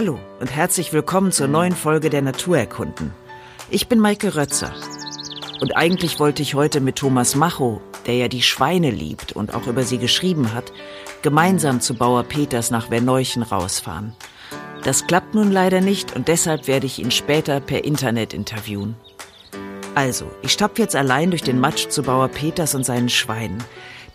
[0.00, 3.12] Hallo und herzlich willkommen zur neuen Folge der Naturerkunden.
[3.68, 4.72] Ich bin Maike Rötzer.
[5.60, 9.66] Und eigentlich wollte ich heute mit Thomas Macho, der ja die Schweine liebt und auch
[9.66, 10.72] über sie geschrieben hat,
[11.20, 14.14] gemeinsam zu Bauer Peters nach Verneuchen rausfahren.
[14.84, 18.96] Das klappt nun leider nicht und deshalb werde ich ihn später per Internet interviewen.
[19.94, 23.62] Also, ich stapfe jetzt allein durch den Matsch zu Bauer Peters und seinen Schweinen.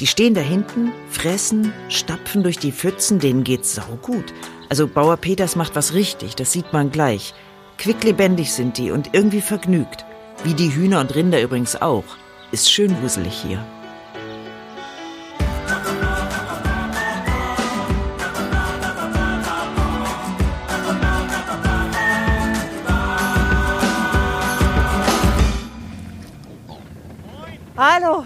[0.02, 4.34] Die stehen da hinten, fressen, stapfen durch die Pfützen, denen geht's saugut.
[4.68, 7.34] Also Bauer Peters macht was richtig, das sieht man gleich.
[7.78, 10.06] Quicklebendig sind die und irgendwie vergnügt.
[10.44, 12.04] Wie die Hühner und Rinder übrigens auch.
[12.52, 13.66] Ist schön wuselig hier.
[27.78, 28.26] Hallo.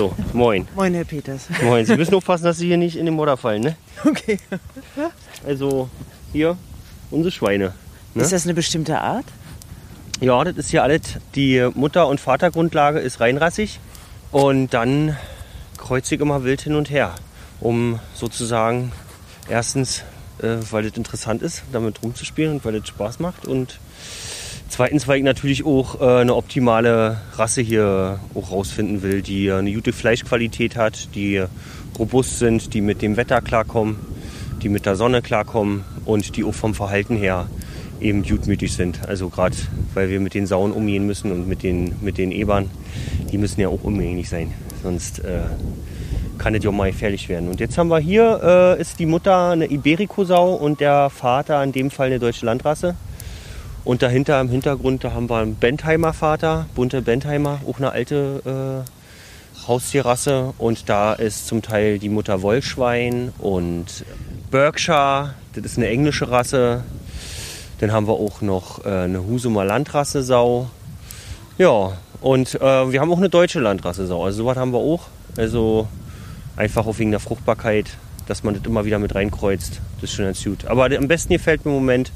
[0.00, 0.66] So, moin.
[0.74, 1.42] Moin, Herr Peters.
[1.62, 1.84] Moin.
[1.84, 3.76] Sie müssen aufpassen, dass Sie hier nicht in den Modder fallen, ne?
[4.02, 4.38] Okay.
[5.46, 5.90] Also,
[6.32, 6.56] hier,
[7.10, 7.74] unsere Schweine.
[8.14, 8.22] Ne?
[8.22, 9.26] Ist das eine bestimmte Art?
[10.22, 11.02] Ja, das ist hier alles.
[11.34, 13.78] Die Mutter- und Vatergrundlage ist reinrassig.
[14.32, 15.18] Und dann
[15.76, 17.14] kreuze ich immer wild hin und her,
[17.60, 18.92] um sozusagen
[19.50, 20.02] erstens,
[20.40, 23.46] äh, weil das interessant ist, damit rumzuspielen und weil das Spaß macht.
[23.46, 23.78] Und
[24.70, 29.72] zweitens, weil ich natürlich auch äh, eine optimale Rasse hier auch rausfinden will, die eine
[29.72, 31.44] gute Fleischqualität hat, die
[31.98, 33.96] robust sind, die mit dem Wetter klarkommen,
[34.62, 37.48] die mit der Sonne klarkommen und die auch vom Verhalten her
[38.00, 39.06] eben gutmütig sind.
[39.06, 39.56] Also gerade,
[39.94, 42.70] weil wir mit den Sauen umgehen müssen und mit den, mit den Ebern,
[43.30, 44.52] die müssen ja auch umgänglich sein.
[44.82, 45.40] Sonst äh,
[46.38, 47.48] kann es ja auch mal gefährlich werden.
[47.50, 48.40] Und jetzt haben wir hier,
[48.78, 52.94] äh, ist die Mutter eine Iberico-Sau und der Vater in dem Fall eine deutsche Landrasse.
[53.84, 58.84] Und dahinter im Hintergrund, da haben wir einen Bentheimer Vater, bunte Bentheimer, auch eine alte
[58.86, 60.52] äh, Haustierrasse.
[60.58, 64.04] Und da ist zum Teil die Mutter Wollschwein und
[64.50, 66.84] Berkshire, das ist eine englische Rasse.
[67.78, 70.68] Dann haben wir auch noch äh, eine Husumer Landrasse-Sau.
[71.56, 74.22] Ja, und äh, wir haben auch eine deutsche Landrasse-Sau.
[74.24, 75.06] Also sowas haben wir auch.
[75.36, 75.88] Also
[76.56, 77.86] einfach auch wegen der Fruchtbarkeit,
[78.26, 79.80] dass man das immer wieder mit reinkreuzt.
[80.00, 80.66] Das ist schon ganz gut.
[80.66, 82.12] Aber am besten gefällt mir im Moment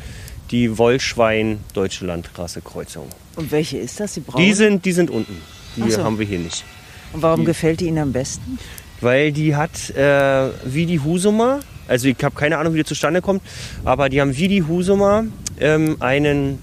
[0.50, 3.06] die Wollschwein deutsche Landrasse-Kreuzung.
[3.36, 4.14] Und welche ist das?
[4.14, 4.22] Die?
[4.36, 5.36] Die sind, die sind unten.
[5.76, 6.04] Die so.
[6.04, 6.64] haben wir hier nicht.
[7.12, 8.58] Und warum die- gefällt die Ihnen am besten?
[9.00, 13.20] Weil die hat äh, wie die Husumer, also ich habe keine Ahnung, wie die zustande
[13.20, 13.42] kommt,
[13.84, 15.24] aber die haben wie die Husumer
[15.60, 16.58] ähm, einen,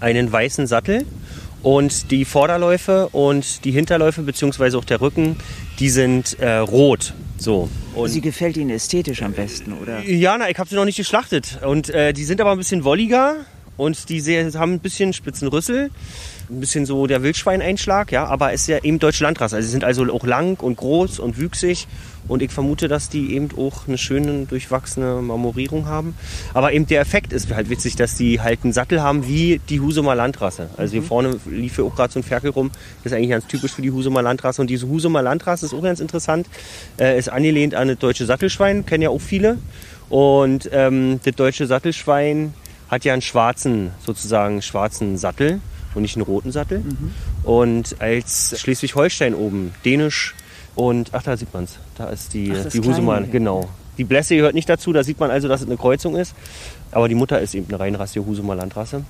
[0.00, 1.04] einen weißen Sattel
[1.62, 5.36] und die Vorderläufe und die Hinterläufe beziehungsweise auch der Rücken,
[5.78, 7.14] die sind äh, rot.
[7.38, 7.68] So.
[7.94, 10.00] Und Sie gefällt Ihnen ästhetisch am besten, oder?
[10.02, 11.60] ja, na, ich habe sie noch nicht geschlachtet.
[11.64, 13.36] Und äh, die sind aber ein bisschen wolliger
[13.76, 15.90] und die haben ein bisschen spitzen Rüssel.
[16.50, 19.56] Ein bisschen so der Wildschweineinschlag, ja, aber es ist ja eben deutsche Landrasse.
[19.56, 21.86] Also sie sind also auch lang und groß und wüchsig.
[22.28, 26.14] Und ich vermute, dass die eben auch eine schöne, durchwachsene Marmorierung haben.
[26.54, 29.80] Aber eben der Effekt ist halt witzig, dass die halt einen Sattel haben wie die
[29.80, 30.68] Husumer Landrasse.
[30.76, 32.70] Also hier vorne lief ja auch gerade so ein Ferkel rum.
[33.02, 34.60] Das ist eigentlich ganz typisch für die Husumer Landrasse.
[34.60, 36.46] Und diese Husumer Landrasse ist auch ganz interessant.
[36.98, 39.58] Äh, ist angelehnt an das deutsche Sattelschwein, kennen ja auch viele.
[40.08, 42.54] Und ähm, das deutsche Sattelschwein
[42.88, 45.60] hat ja einen schwarzen, sozusagen schwarzen Sattel
[45.94, 46.82] und nicht einen roten Sattel.
[47.44, 50.34] Und als Schleswig-Holstein oben, dänisch
[50.74, 53.28] und, ach da sieht man es, da ist die, Ach, die Husumer, Kleine.
[53.28, 53.68] genau.
[53.96, 56.34] Die Blässe gehört nicht dazu, da sieht man also, dass es eine Kreuzung ist.
[56.90, 59.04] Aber die Mutter ist eben eine reinrassige Husumer Landrasse.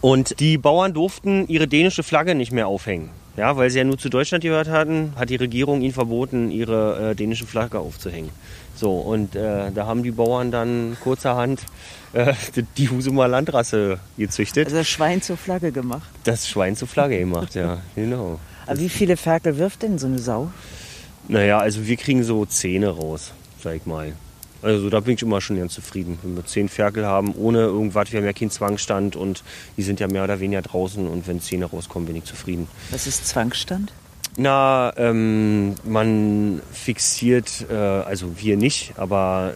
[0.00, 3.08] Und die Bauern durften ihre dänische Flagge nicht mehr aufhängen.
[3.36, 7.10] Ja, weil sie ja nur zu Deutschland gehört hatten, hat die Regierung ihnen verboten, ihre
[7.10, 8.30] äh, dänische Flagge aufzuhängen.
[8.78, 11.62] So, und äh, da haben die Bauern dann kurzerhand
[12.12, 12.32] äh,
[12.76, 14.66] die- Husumer Landrasse gezüchtet.
[14.66, 16.08] Also das Schwein zur Flagge gemacht.
[16.22, 18.38] Das Schwein zur Flagge gemacht, ja, genau.
[18.68, 20.50] Aber wie viele Ferkel wirft denn so eine Sau?
[21.26, 23.32] Naja, also wir kriegen so Zähne raus,
[23.62, 24.12] sag ich mal.
[24.62, 28.12] Also da bin ich immer schon ganz zufrieden, wenn wir zehn Ferkel haben, ohne irgendwas.
[28.12, 29.42] Wir haben ja keinen Zwangstand und
[29.76, 32.68] die sind ja mehr oder weniger draußen und wenn Zähne rauskommen, bin ich zufrieden.
[32.90, 33.92] Was ist Zwangsstand?
[34.40, 39.54] Na, ähm, man fixiert, äh, also wir nicht, aber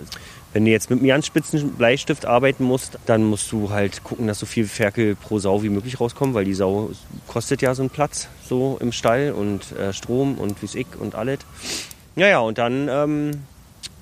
[0.53, 4.27] wenn du jetzt mit einem ganz spitzen Bleistift arbeiten musst, dann musst du halt gucken,
[4.27, 6.91] dass so viel Ferkel pro Sau wie möglich rauskommen, weil die Sau
[7.29, 11.15] kostet ja so einen Platz so im Stall und äh, Strom und wie's ich und
[11.15, 11.39] alles.
[12.17, 13.31] Ja, ja, und dann ähm,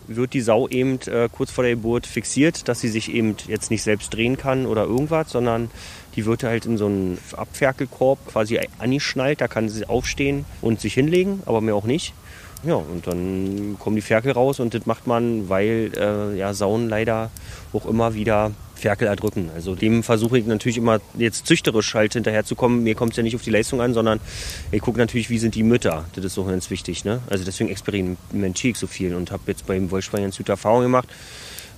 [0.09, 3.71] wird die Sau eben äh, kurz vor der Geburt fixiert, dass sie sich eben jetzt
[3.71, 5.71] nicht selbst drehen kann oder irgendwas, sondern
[6.17, 9.41] die wird halt in so einen Abferkelkorb quasi angeschnallt.
[9.41, 12.15] Da kann sie aufstehen und sich hinlegen, aber mehr auch nicht.
[12.63, 16.91] Ja, und dann kommen die Ferkel raus und das macht man, weil äh, ja, Sauen
[16.91, 17.31] leider
[17.73, 19.51] auch immer wieder Ferkel erdrücken.
[19.55, 22.83] Also dem versuche ich natürlich immer jetzt züchterisch halt hinterherzukommen.
[22.83, 24.21] Mir kommt es ja nicht auf die Leistung an, sondern
[24.73, 26.05] ich gucke natürlich, wie sind die Mütter.
[26.15, 27.05] Das ist so ganz wichtig.
[27.05, 27.21] Ne?
[27.31, 31.09] Also deswegen experimentiere ich so viel und habe jetzt beim Wollschwein ganz gute Erfahrungen gemacht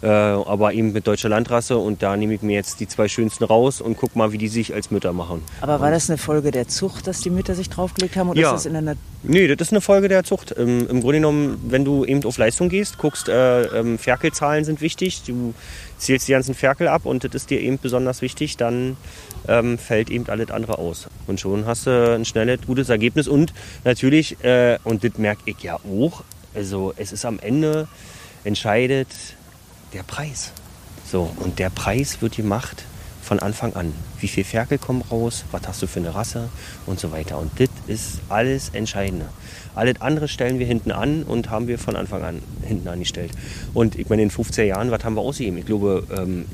[0.09, 3.81] aber eben mit deutscher Landrasse und da nehme ich mir jetzt die zwei schönsten raus
[3.81, 5.43] und guck mal, wie die sich als Mütter machen.
[5.61, 8.49] Aber war das eine Folge der Zucht, dass die Mütter sich draufgelegt haben oder ja.
[8.49, 9.03] ist das in der Natur?
[9.23, 10.55] Nee, das ist eine Folge der Zucht.
[10.59, 14.81] Ähm, Im Grunde genommen, wenn du eben auf Leistung gehst, guckst, äh, ähm, Ferkelzahlen sind
[14.81, 15.55] wichtig, du
[15.99, 18.97] zählst die ganzen Ferkel ab und das ist dir eben besonders wichtig, dann
[19.47, 21.07] ähm, fällt eben alles andere aus.
[21.27, 23.53] Und schon hast du ein schnelles, gutes Ergebnis und
[23.85, 27.87] natürlich, äh, und das merke ich ja auch, also es ist am Ende
[28.45, 29.09] entscheidet
[29.93, 30.53] der Preis.
[31.11, 32.85] So, und der Preis wird gemacht
[33.23, 33.93] von Anfang an.
[34.21, 36.49] Wie viel Ferkel kommen raus, was hast du für eine Rasse
[36.87, 37.39] und so weiter.
[37.39, 39.27] Und das ist alles Entscheidende.
[39.75, 43.31] Alles andere stellen wir hinten an und haben wir von Anfang an hinten angestellt.
[43.75, 45.59] Und ich meine, in 15 Jahren, was haben wir ausgegeben?
[45.59, 46.47] Ich glaube, ähm,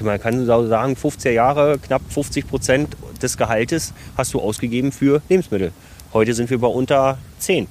[0.00, 5.72] man kann sagen, 15 Jahre, knapp 50 Prozent des Gehaltes hast du ausgegeben für Lebensmittel.
[6.12, 7.66] Heute sind wir bei unter 10.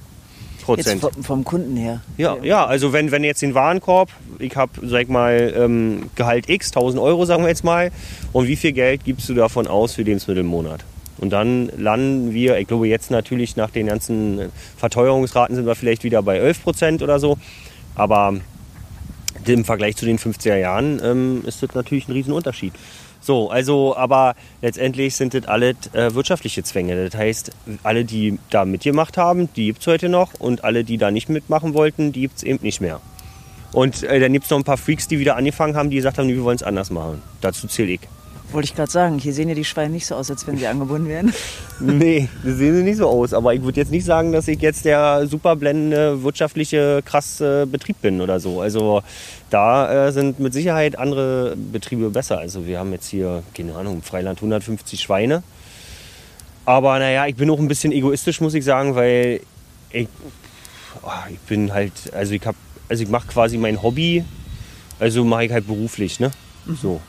[0.66, 1.02] Prozent.
[1.02, 2.00] Jetzt vom, Kunden her.
[2.16, 6.68] Ja, ja, also wenn, wenn jetzt den Warenkorb, ich habe, sag mal, ähm, Gehalt X,
[6.68, 7.90] 1000 Euro, sagen wir jetzt mal,
[8.32, 10.84] und wie viel Geld gibst du davon aus für Lebensmittel im Monat?
[11.18, 16.04] Und dann landen wir, ich glaube jetzt natürlich nach den ganzen Verteuerungsraten sind wir vielleicht
[16.04, 17.38] wieder bei 11 Prozent oder so,
[17.94, 18.34] aber
[19.46, 22.74] im Vergleich zu den 50er Jahren ähm, ist das natürlich ein Riesenunterschied.
[23.26, 27.08] So, also, aber letztendlich sind das alle äh, wirtschaftliche Zwänge.
[27.08, 27.50] Das heißt,
[27.82, 31.28] alle, die da mitgemacht haben, die gibt es heute noch und alle, die da nicht
[31.28, 33.00] mitmachen wollten, die gibt es eben nicht mehr.
[33.72, 36.18] Und äh, dann gibt es noch ein paar Freaks, die wieder angefangen haben, die gesagt
[36.18, 37.20] haben, wir wollen es anders machen.
[37.40, 38.00] Dazu zähle ich.
[38.52, 40.66] Wollte ich gerade sagen, hier sehen ja die Schweine nicht so aus, als wenn sie
[40.66, 41.32] angebunden wären.
[41.80, 43.34] nee, die sehen sie nicht so aus.
[43.34, 48.00] Aber ich würde jetzt nicht sagen, dass ich jetzt der super blendende, wirtschaftliche, krasse Betrieb
[48.00, 48.60] bin oder so.
[48.60, 49.02] Also
[49.50, 52.38] da äh, sind mit Sicherheit andere Betriebe besser.
[52.38, 55.42] Also wir haben jetzt hier, keine Ahnung, im Freiland 150 Schweine.
[56.64, 59.40] Aber naja, ich bin auch ein bisschen egoistisch, muss ich sagen, weil
[59.90, 60.08] ich,
[61.02, 62.56] oh, ich bin halt, also ich habe,
[62.88, 64.24] also ich mache quasi mein Hobby,
[64.98, 66.30] also mache ich halt beruflich, ne?
[66.66, 66.76] Mhm.
[66.80, 67.00] So.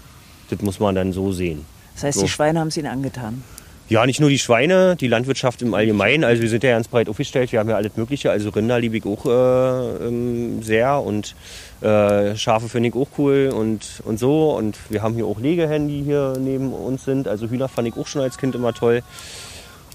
[0.50, 1.66] Das muss man dann so sehen.
[1.96, 2.26] Das heißt, so.
[2.26, 3.44] die Schweine haben es Ihnen angetan?
[3.90, 6.26] Ja, nicht nur die Schweine, die Landwirtschaft im Allgemeinen.
[6.26, 8.30] Also wir sind ja ganz breit aufgestellt, wir haben ja alles Mögliche.
[8.32, 11.36] Also Rinder liebe ich auch äh, ähm, sehr und
[11.80, 14.58] äh, Schafe finde ich auch cool und, und so.
[14.58, 17.30] Und wir haben hier auch Legehennen, die hier neben uns sind.
[17.30, 19.04] Also Hühner fand ich auch schon als Kind immer toll.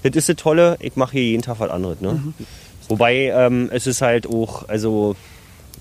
[0.01, 2.01] Das ist das Tolle, ich mache hier jeden Tag was anderes.
[2.01, 2.13] Ne?
[2.13, 2.33] Mhm.
[2.89, 5.15] Wobei ähm, es ist halt auch, also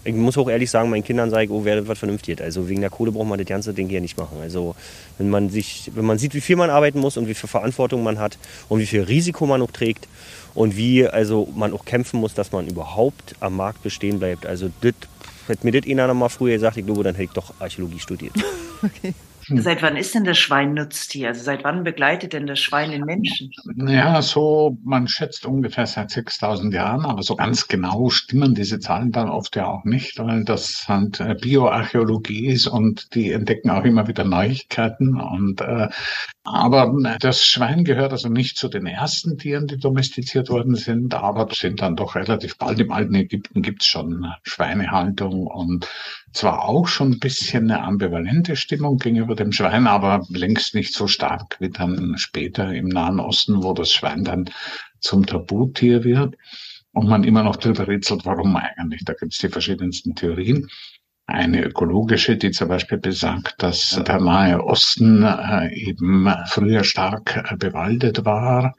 [0.04, 2.40] ich muss auch ehrlich sagen, meinen Kindern sage ich, oh, werdet was vernünftig.
[2.40, 4.38] Also wegen der Kohle braucht man das ganze Ding hier nicht machen.
[4.40, 4.74] Also
[5.18, 8.02] wenn man sich, wenn man sieht, wie viel man arbeiten muss und wie viel Verantwortung
[8.02, 8.38] man hat
[8.68, 10.08] und wie viel Risiko man auch trägt
[10.54, 14.44] und wie also man auch kämpfen muss, dass man überhaupt am Markt bestehen bleibt.
[14.44, 14.94] Also das
[15.46, 18.00] hätte mir das einer noch mal früher gesagt, ich glaube, dann hätte ich doch Archäologie
[18.00, 18.34] studiert.
[18.82, 19.14] okay.
[19.46, 19.60] Hm.
[19.60, 21.28] Seit wann ist denn das Schwein Nutztier?
[21.28, 23.50] Also seit wann begleitet denn das Schwein den Menschen?
[23.76, 29.12] Ja, so, man schätzt ungefähr seit 6000 Jahren, aber so ganz genau stimmen diese Zahlen
[29.12, 33.84] dann oft ja auch nicht, weil das halt äh, Bioarchäologie ist und die entdecken auch
[33.84, 35.88] immer wieder Neuigkeiten und äh,
[36.44, 41.48] aber das Schwein gehört also nicht zu den ersten Tieren, die domestiziert worden sind, aber
[41.52, 45.88] sind dann doch relativ bald im alten Ägypten gibt's schon Schweinehaltung und
[46.32, 51.06] zwar auch schon ein bisschen eine ambivalente Stimmung gegenüber dem Schwein, aber längst nicht so
[51.06, 54.50] stark wie dann später im Nahen Osten, wo das Schwein dann
[55.00, 56.36] zum Tabutier wird
[56.92, 59.04] und man immer noch darüber rätselt, warum eigentlich.
[59.04, 60.68] Da gibt's die verschiedensten Theorien
[61.26, 67.56] eine ökologische, die zum Beispiel besagt, dass der Nahe Osten äh, eben früher stark äh,
[67.56, 68.74] bewaldet war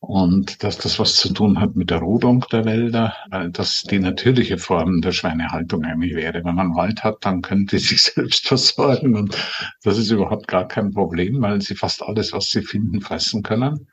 [0.00, 3.98] und dass das was zu tun hat mit der Rodung der Wälder, weil das die
[3.98, 6.44] natürliche Form der Schweinehaltung eigentlich wäre.
[6.44, 9.36] Wenn man Wald hat, dann können die sich selbst versorgen und
[9.82, 13.88] das ist überhaupt gar kein Problem, weil sie fast alles, was sie finden, fressen können.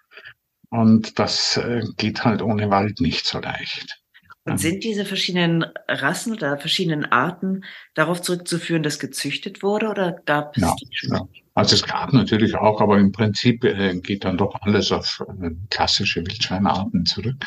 [0.69, 4.01] Und das äh, geht halt ohne Wald nicht so leicht.
[4.43, 7.63] Und sind diese verschiedenen Rassen oder verschiedenen Arten
[7.95, 11.15] darauf zurückzuführen, dass gezüchtet wurde oder gab es ja, die schon?
[11.15, 11.44] Ja.
[11.55, 15.51] Also es gab natürlich auch, aber im Prinzip äh, geht dann doch alles auf äh,
[15.69, 17.45] klassische Wildschweinarten zurück.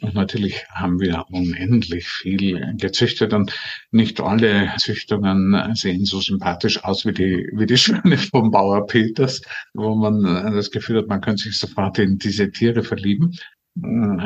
[0.00, 3.56] Und natürlich haben wir unendlich viel gezüchtet und
[3.92, 9.40] nicht alle Züchtungen sehen so sympathisch aus wie die, wie die Schweine vom Bauer Peters,
[9.72, 13.38] wo man das Gefühl hat, man könnte sich sofort in diese Tiere verlieben.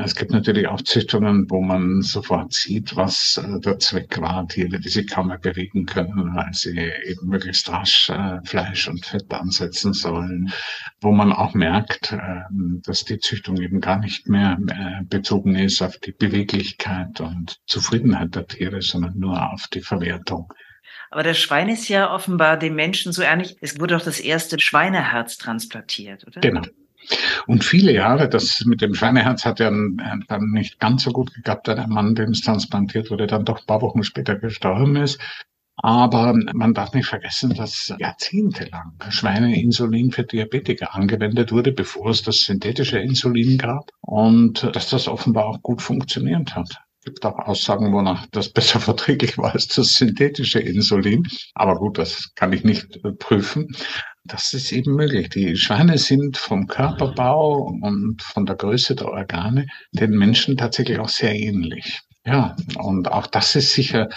[0.05, 4.47] Es gibt natürlich auch Züchtungen, wo man sofort sieht, was äh, der Zweck war.
[4.47, 9.07] Tiere, die sich kaum mehr bewegen können, weil sie eben möglichst rasch äh, Fleisch und
[9.07, 10.53] Fett ansetzen sollen.
[11.01, 15.81] Wo man auch merkt, ähm, dass die Züchtung eben gar nicht mehr äh, bezogen ist
[15.81, 20.53] auf die Beweglichkeit und Zufriedenheit der Tiere, sondern nur auf die Verwertung.
[21.11, 23.57] Aber das Schwein ist ja offenbar dem Menschen so ähnlich.
[23.63, 26.43] Es wurde doch das erste Schweineherz transplantiert, oder?
[26.43, 26.63] Genau.
[27.47, 31.69] Und viele Jahre, das mit dem Schweineherz hat ja dann nicht ganz so gut geklappt,
[31.69, 35.19] da der Mann, dem es transplantiert wurde, dann doch ein paar Wochen später gestorben ist.
[35.81, 42.41] Aber man darf nicht vergessen, dass jahrzehntelang Schweineinsulin für Diabetiker angewendet wurde, bevor es das
[42.41, 46.69] synthetische Insulin gab und dass das offenbar auch gut funktioniert hat.
[46.99, 51.29] Es gibt auch Aussagen, wonach das besser verträglich war als das synthetische Insulin.
[51.55, 53.69] Aber gut, das kann ich nicht prüfen.
[54.29, 55.31] Das ist eben möglich.
[55.31, 61.09] Die Schweine sind vom Körperbau und von der Größe der Organe den Menschen tatsächlich auch
[61.09, 62.03] sehr ähnlich.
[62.27, 64.11] Ja, und auch das ist sicher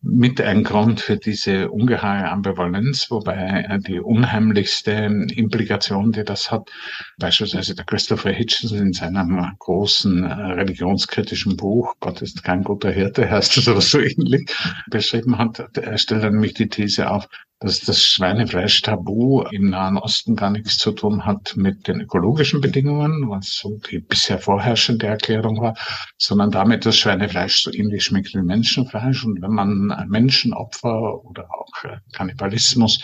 [0.00, 6.70] mit ein Grund für diese ungeheure Ambivalenz, wobei die unheimlichste Implikation, die das hat,
[7.18, 13.30] beispielsweise der Christopher Hitchens in seinem großen äh, religionskritischen Buch, Gott ist kein guter Hirte,
[13.30, 14.50] heißt es oder so ähnlich,
[14.88, 17.28] beschrieben hat, er stellt nämlich die These auf,
[17.60, 23.28] dass das Schweinefleisch-Tabu im Nahen Osten gar nichts zu tun hat mit den ökologischen Bedingungen,
[23.28, 25.76] was so die bisher vorherrschende Erklärung war,
[26.16, 29.24] sondern damit, dass Schweinefleisch so ähnlich schmeckt wie Menschenfleisch.
[29.24, 33.02] Und wenn man Menschenopfer oder auch äh, Kannibalismus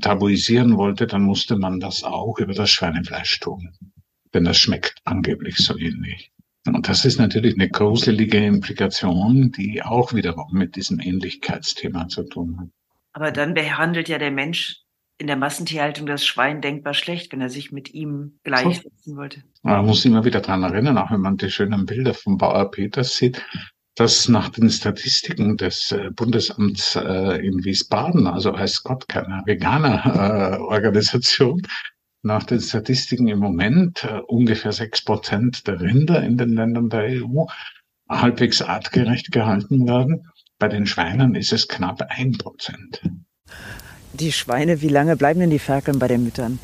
[0.00, 3.72] tabuisieren wollte, dann musste man das auch über das Schweinefleisch tun.
[4.34, 6.30] Denn das schmeckt angeblich so ähnlich.
[6.66, 12.56] Und das ist natürlich eine gruselige Implikation, die auch wiederum mit diesem Ähnlichkeitsthema zu tun
[12.60, 12.68] hat.
[13.16, 14.82] Aber dann behandelt ja der Mensch
[15.16, 19.42] in der Massentierhaltung das Schwein denkbar schlecht, wenn er sich mit ihm gleichsetzen wollte.
[19.62, 23.16] Man muss immer wieder dran erinnern, auch wenn man die schönen Bilder vom Bauer Peters
[23.16, 23.42] sieht,
[23.94, 31.62] dass nach den Statistiken des äh, Bundesamts äh, in Wiesbaden, also heißt Gott keine Veganer-Organisation,
[32.20, 37.24] nach den Statistiken im Moment äh, ungefähr sechs Prozent der Rinder in den Ländern der
[37.24, 37.46] EU
[38.10, 43.02] halbwegs artgerecht gehalten werden bei den Schweinen ist es knapp ein Prozent.
[44.12, 46.58] Die Schweine, wie lange bleiben denn die Ferkeln bei den Müttern?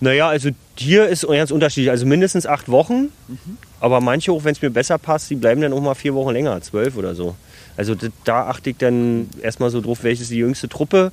[0.00, 1.90] Naja, also hier ist ganz unterschiedlich.
[1.90, 3.10] Also mindestens acht Wochen.
[3.28, 3.58] Mhm.
[3.80, 6.32] Aber manche auch, wenn es mir besser passt, die bleiben dann auch mal vier Wochen
[6.32, 7.34] länger, zwölf oder so.
[7.76, 11.12] Also da achte ich dann erstmal so drauf, welches die jüngste Truppe,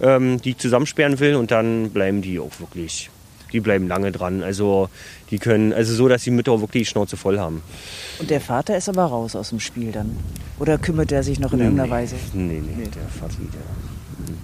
[0.00, 1.36] ähm, die ich zusammensperren will.
[1.36, 3.10] Und dann bleiben die auch wirklich
[3.52, 4.42] die bleiben lange dran.
[4.42, 4.88] Also
[5.30, 7.62] die können, also so, dass die Mütter auch wirklich die Schnauze voll haben.
[8.18, 10.16] Und der Vater ist aber raus aus dem Spiel dann?
[10.58, 12.16] Oder kümmert er sich noch in nee, irgendeiner Weise?
[12.32, 12.84] Nee, nee, nee.
[12.84, 13.60] der Vater, der.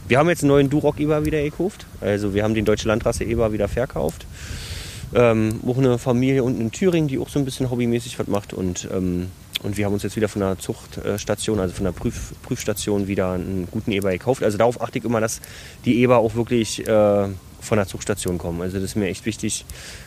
[0.07, 1.87] Wir haben jetzt einen neuen Durock-Eber wieder gekauft.
[2.01, 4.27] Also wir haben den Deutsche Landrasse Eber wieder verkauft.
[5.15, 8.53] Ähm, auch eine Familie unten in Thüringen, die auch so ein bisschen hobbymäßig was macht.
[8.53, 9.29] Und, ähm,
[9.63, 13.33] und wir haben uns jetzt wieder von der Zuchtstation, also von der Prüf, Prüfstation wieder
[13.33, 14.43] einen guten Eber gekauft.
[14.43, 15.41] Also darauf achte ich immer, dass
[15.85, 17.29] die Eber auch wirklich äh,
[17.65, 18.63] von der Zugstation kommen.
[18.63, 19.65] Also das ist mir echt wichtig.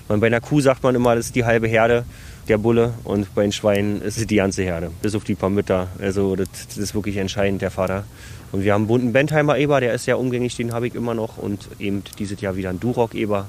[0.08, 2.06] Bei einer Kuh sagt man immer, das ist die halbe Herde,
[2.48, 2.94] der Bulle.
[3.04, 5.88] Und bei den Schweinen ist es die ganze Herde, bis auf die paar Mütter.
[6.00, 8.06] Also das, das ist wirklich entscheidend, der Vater.
[8.52, 11.14] Und wir haben einen bunten Bentheimer Eber, der ist sehr umgänglich, den habe ich immer
[11.14, 11.38] noch.
[11.38, 13.48] Und eben dieses Jahr wieder einen Durock Eber.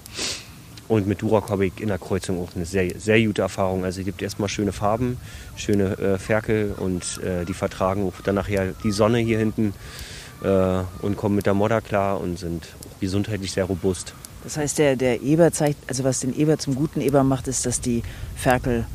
[0.88, 3.85] Und mit Durock habe ich in der Kreuzung auch eine sehr, sehr gute Erfahrung.
[3.85, 5.19] Also es gibt erstmal schöne Farben,
[5.55, 9.75] schöne äh, Ferkel und äh, die vertragen auch dann nachher die Sonne hier hinten
[10.42, 12.68] äh, und kommen mit der Modder klar und sind
[13.00, 14.14] gesundheitlich sehr robust.
[14.45, 17.66] Das heißt, der, der Eber zeigt, also was den Eber zum guten Eber macht, ist,
[17.66, 18.02] dass die
[18.37, 18.87] Ferkel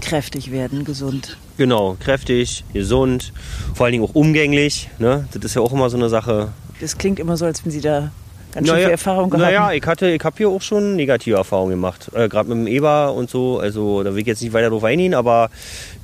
[0.00, 1.38] kräftig werden, gesund.
[1.56, 3.32] Genau, kräftig, gesund,
[3.74, 4.90] vor allen Dingen auch umgänglich.
[4.98, 5.28] Ne?
[5.32, 6.52] Das ist ja auch immer so eine Sache.
[6.80, 8.10] Das klingt immer so, als wenn Sie da
[8.52, 11.36] ganz schön naja, viel Erfahrung gehabt Naja, ich, hatte, ich habe hier auch schon negative
[11.36, 12.10] Erfahrungen gemacht.
[12.14, 13.60] Äh, Gerade mit dem Eber und so.
[13.60, 15.50] Also da will ich jetzt nicht weiter drauf eingehen, aber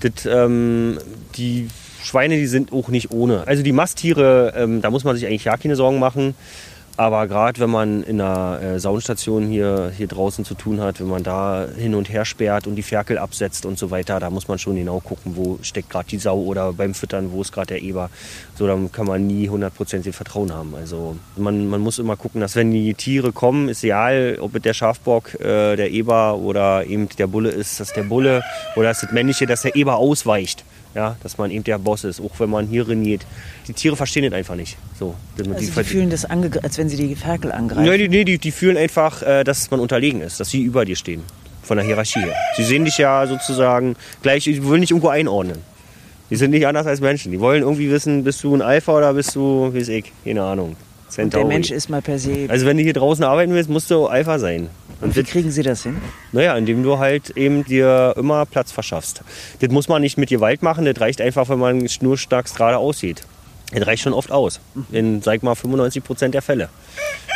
[0.00, 0.98] das, ähm,
[1.36, 1.68] die
[2.02, 3.46] Schweine, die sind auch nicht ohne.
[3.46, 6.34] Also die Masttiere, ähm, da muss man sich eigentlich ja keine Sorgen machen.
[6.98, 11.06] Aber gerade wenn man in einer äh, Saunstation hier, hier draußen zu tun hat, wenn
[11.06, 14.48] man da hin und her sperrt und die Ferkel absetzt und so weiter, da muss
[14.48, 17.68] man schon genau gucken, wo steckt gerade die Sau oder beim Füttern, wo ist gerade
[17.68, 18.10] der Eber.
[18.56, 20.74] So, dann kann man nie hundertprozentig Vertrauen haben.
[20.74, 24.62] Also man, man muss immer gucken, dass wenn die Tiere kommen, ist egal, ob es
[24.62, 28.42] der Schafbock, äh, der Eber oder eben der Bulle ist, dass der Bulle
[28.74, 30.64] oder das Männliche, dass der Eber ausweicht
[30.94, 33.26] ja, dass man eben der Boss ist, auch wenn man hier reniert.
[33.66, 34.76] Die Tiere verstehen das einfach nicht.
[34.98, 37.84] So, also die, die fühlen das, als wenn sie die Ferkel angreifen?
[37.84, 40.96] Nein, nee, die, die fühlen einfach, äh, dass man unterlegen ist, dass sie über dir
[40.96, 41.22] stehen,
[41.62, 42.34] von der Hierarchie her.
[42.56, 45.58] Sie sehen dich ja sozusagen gleich, die wollen nicht irgendwo einordnen.
[46.30, 47.32] Die sind nicht anders als Menschen.
[47.32, 50.42] Die wollen irgendwie wissen, bist du ein Alpha oder bist du, wie ist ich, keine
[50.42, 50.76] Ahnung.
[51.08, 51.42] Centauri.
[51.42, 52.46] Und der Mensch ist mal per se.
[52.48, 54.68] Also wenn du hier draußen arbeiten willst, musst du Alpha sein.
[55.00, 55.96] Und wie kriegen Sie das hin?
[56.32, 59.22] Naja, indem du halt eben dir immer Platz verschaffst.
[59.60, 63.22] Das muss man nicht mit Gewalt machen, das reicht einfach, wenn man schnurstracks gerade aussieht.
[63.72, 64.60] Das reicht schon oft aus.
[64.90, 66.68] In, sag mal, 95 Prozent der Fälle.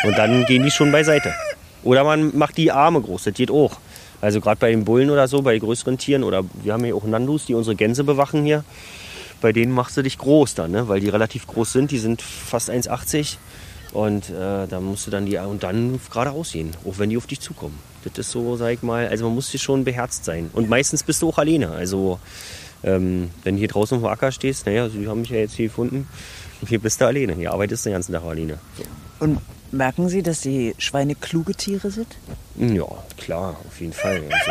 [0.04, 1.32] Und dann gehen die schon beiseite.
[1.84, 3.78] Oder man macht die Arme groß, das geht auch.
[4.20, 7.04] Also gerade bei den Bullen oder so, bei größeren Tieren oder wir haben hier auch
[7.04, 8.64] Nandus, die unsere Gänse bewachen hier.
[9.42, 10.88] Bei denen machst du dich groß dann, ne?
[10.88, 11.90] weil die relativ groß sind.
[11.90, 13.36] Die sind fast 1,80
[13.92, 17.26] und äh, da musst du dann die und dann gerade aussehen, auch wenn die auf
[17.26, 17.78] dich zukommen.
[18.04, 20.50] Das ist so, sag ich mal, also man muss hier schon beherzt sein.
[20.54, 21.70] Und meistens bist du auch alleine.
[21.70, 22.18] Also
[22.82, 25.54] ähm, wenn du hier draußen auf dem Acker stehst, naja, sie haben mich ja jetzt
[25.54, 26.08] hier gefunden,
[26.66, 27.34] hier bist du alleine.
[27.34, 28.58] Hier arbeitest du den ganzen Tag alleine.
[28.76, 28.84] So.
[29.24, 29.40] Und
[29.72, 32.08] merken Sie, dass die Schweine kluge Tiere sind?
[32.56, 34.22] Ja, klar, auf jeden Fall.
[34.30, 34.50] Also,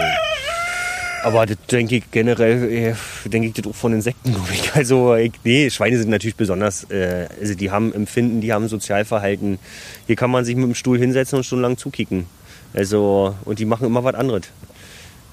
[1.23, 4.73] aber das denke ich generell, äh, denke ich das auch von Insekten, glaube ich.
[4.73, 9.59] Also, ich, nee, Schweine sind natürlich besonders, äh, also die haben Empfinden, die haben Sozialverhalten.
[10.07, 12.25] Hier kann man sich mit dem Stuhl hinsetzen und stundenlang zukicken.
[12.73, 14.43] Also, und die machen immer was anderes.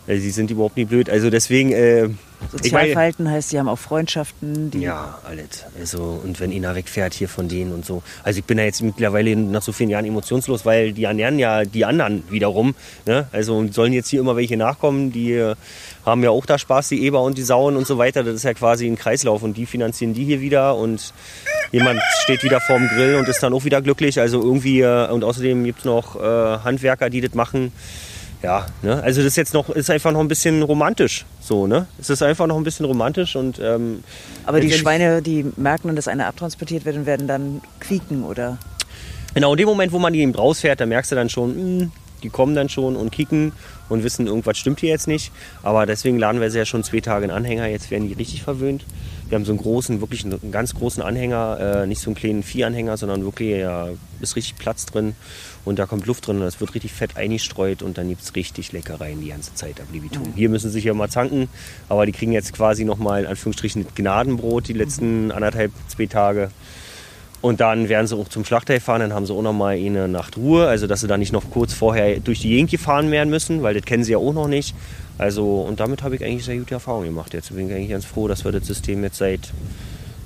[0.08, 1.10] Also, die sind überhaupt nicht blöd.
[1.10, 2.08] Also deswegen, äh,
[2.52, 4.70] Sozialverhalten meine, heißt, sie haben auch Freundschaften.
[4.80, 5.64] ja, alles.
[5.78, 8.02] Also, und wenn einer wegfährt hier von denen und so.
[8.22, 11.64] Also ich bin ja jetzt mittlerweile nach so vielen Jahren emotionslos, weil die ernähren ja
[11.64, 12.74] die anderen wiederum.
[13.06, 13.26] Ne?
[13.32, 15.56] Also sollen jetzt hier immer welche nachkommen, die äh,
[16.06, 18.22] haben ja auch da Spaß, die Eber und die Sauen und so weiter.
[18.22, 21.12] Das ist ja quasi ein Kreislauf und die finanzieren die hier wieder und
[21.72, 24.20] jemand steht wieder vorm Grill und ist dann auch wieder glücklich.
[24.20, 27.72] Also irgendwie, äh, und außerdem gibt es noch äh, Handwerker, die das machen
[28.42, 29.02] ja, ne?
[29.02, 31.86] also das ist jetzt noch, ist einfach noch ein bisschen romantisch, so, ne?
[31.98, 33.58] Es ist einfach noch ein bisschen romantisch und.
[33.58, 34.04] Ähm,
[34.44, 38.58] Aber die Schweine, die merken, dass einer abtransportiert wird und werden dann quieken, oder?
[39.34, 41.80] Genau, in dem Moment, wo man die eben rausfährt, da merkst du dann schon, mh,
[41.80, 41.92] hm,
[42.22, 43.52] die kommen dann schon und kicken
[43.88, 45.32] und wissen, irgendwas stimmt hier jetzt nicht.
[45.62, 47.66] Aber deswegen laden wir sie ja schon zwei Tage in Anhänger.
[47.66, 48.84] Jetzt werden die richtig verwöhnt.
[49.28, 52.42] Wir haben so einen großen, wirklich einen ganz großen Anhänger, äh, nicht so einen kleinen
[52.42, 53.88] Viehanhänger, sondern wirklich, ja,
[54.20, 55.14] ist richtig Platz drin
[55.66, 58.34] und da kommt Luft drin und das wird richtig fett eingestreut und dann gibt es
[58.34, 60.22] richtig Leckereien die ganze Zeit ab Libitum.
[60.22, 60.34] Mhm.
[60.34, 61.48] Hier müssen sie sich ja mal zanken,
[61.90, 66.50] aber die kriegen jetzt quasi nochmal in Anführungsstrichen Gnadenbrot die letzten anderthalb, zwei Tage.
[67.40, 70.08] Und dann werden sie auch zum Schlachtteil fahren, dann haben sie auch noch mal eine
[70.08, 73.30] Nacht Ruhe, also dass sie dann nicht noch kurz vorher durch die Gegend gefahren werden
[73.30, 74.74] müssen, weil das kennen sie ja auch noch nicht.
[75.18, 77.34] Also, und damit habe ich eigentlich sehr gute Erfahrungen gemacht.
[77.34, 79.52] Jetzt bin ich eigentlich ganz froh, dass wir das System jetzt seit,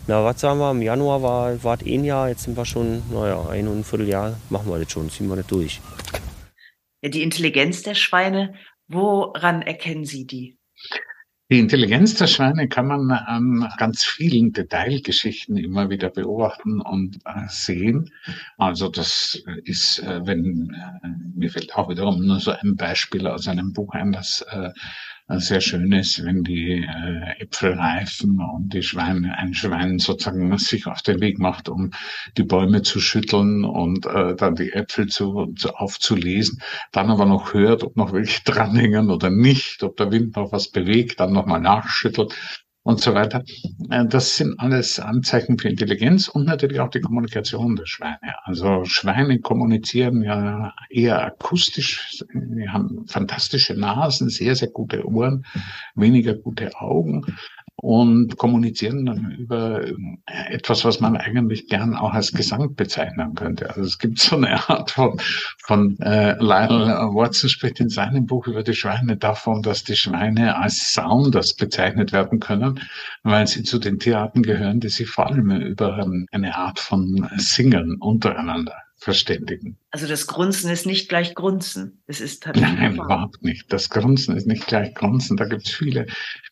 [0.06, 3.02] na, was sagen wir, im Januar war, war es ein Jahr, jetzt sind wir schon,
[3.10, 5.80] naja, ein und ein Vierteljahr, machen wir das schon, ziehen wir das durch.
[7.02, 8.54] Ja, die Intelligenz der Schweine,
[8.88, 10.58] woran erkennen Sie die?
[11.52, 17.46] Die Intelligenz der Schweine kann man an ganz vielen Detailgeschichten immer wieder beobachten und äh,
[17.48, 18.10] sehen.
[18.56, 23.48] Also das ist, äh, wenn, äh, mir fällt auch wiederum nur so ein Beispiel aus
[23.48, 24.42] einem Buch ein, das
[25.40, 30.86] sehr schön ist, wenn die äh, Äpfel reifen und die Schweine, ein Schwein sozusagen sich
[30.86, 31.90] auf den Weg macht, um
[32.36, 36.60] die Bäume zu schütteln und äh, dann die Äpfel zu, zu aufzulesen,
[36.92, 40.70] dann aber noch hört, ob noch welche dranhängen oder nicht, ob der Wind noch was
[40.70, 42.34] bewegt, dann nochmal nachschüttelt
[42.82, 43.44] und so weiter.
[43.90, 48.34] Äh, das sind alles Anzeichen für Intelligenz und natürlich auch die Kommunikation der Schweine.
[48.44, 52.24] Also Schweine kommunizieren ja eher akustisch.
[52.34, 55.44] Die haben fantastische Nasen, sehr, sehr gute Ohren,
[55.94, 57.24] weniger gute Augen
[57.76, 59.84] und kommunizieren dann über
[60.26, 63.68] etwas, was man eigentlich gern auch als Gesang bezeichnen könnte.
[63.70, 65.18] Also es gibt so eine Art von,
[65.58, 70.56] von äh, Lionel Watson spricht in seinem Buch über die Schweine davon, dass die Schweine
[70.56, 72.80] als Sounders bezeichnet werden können,
[73.22, 77.96] weil sie zu den Tierarten gehören, die sich vor allem über eine Art von Singen
[77.96, 79.78] untereinander verständigen.
[79.90, 82.02] Also das Grunzen ist nicht gleich Grunzen.
[82.06, 82.78] Es ist tatsächlich.
[82.78, 83.72] Nein, überhaupt nicht.
[83.72, 85.36] Das Grunzen ist nicht gleich Grunzen.
[85.36, 86.06] Da gibt es viele,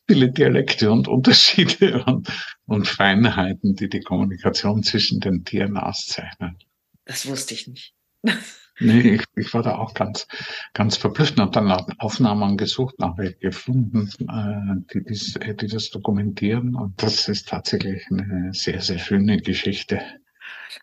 [0.09, 2.29] viele Dialekte und Unterschiede und,
[2.67, 6.59] und Feinheiten, die die Kommunikation zwischen den Tieren auszeichnen.
[7.05, 7.95] Das wusste ich nicht.
[8.81, 10.27] Nee, ich, ich war da auch ganz,
[10.75, 15.67] ganz verblüfft und habe dann nach Aufnahmen gesucht, nach welche gefunden, äh, die, dies, die
[15.69, 16.75] das dokumentieren.
[16.75, 20.01] Und das ist tatsächlich eine sehr, sehr schöne Geschichte.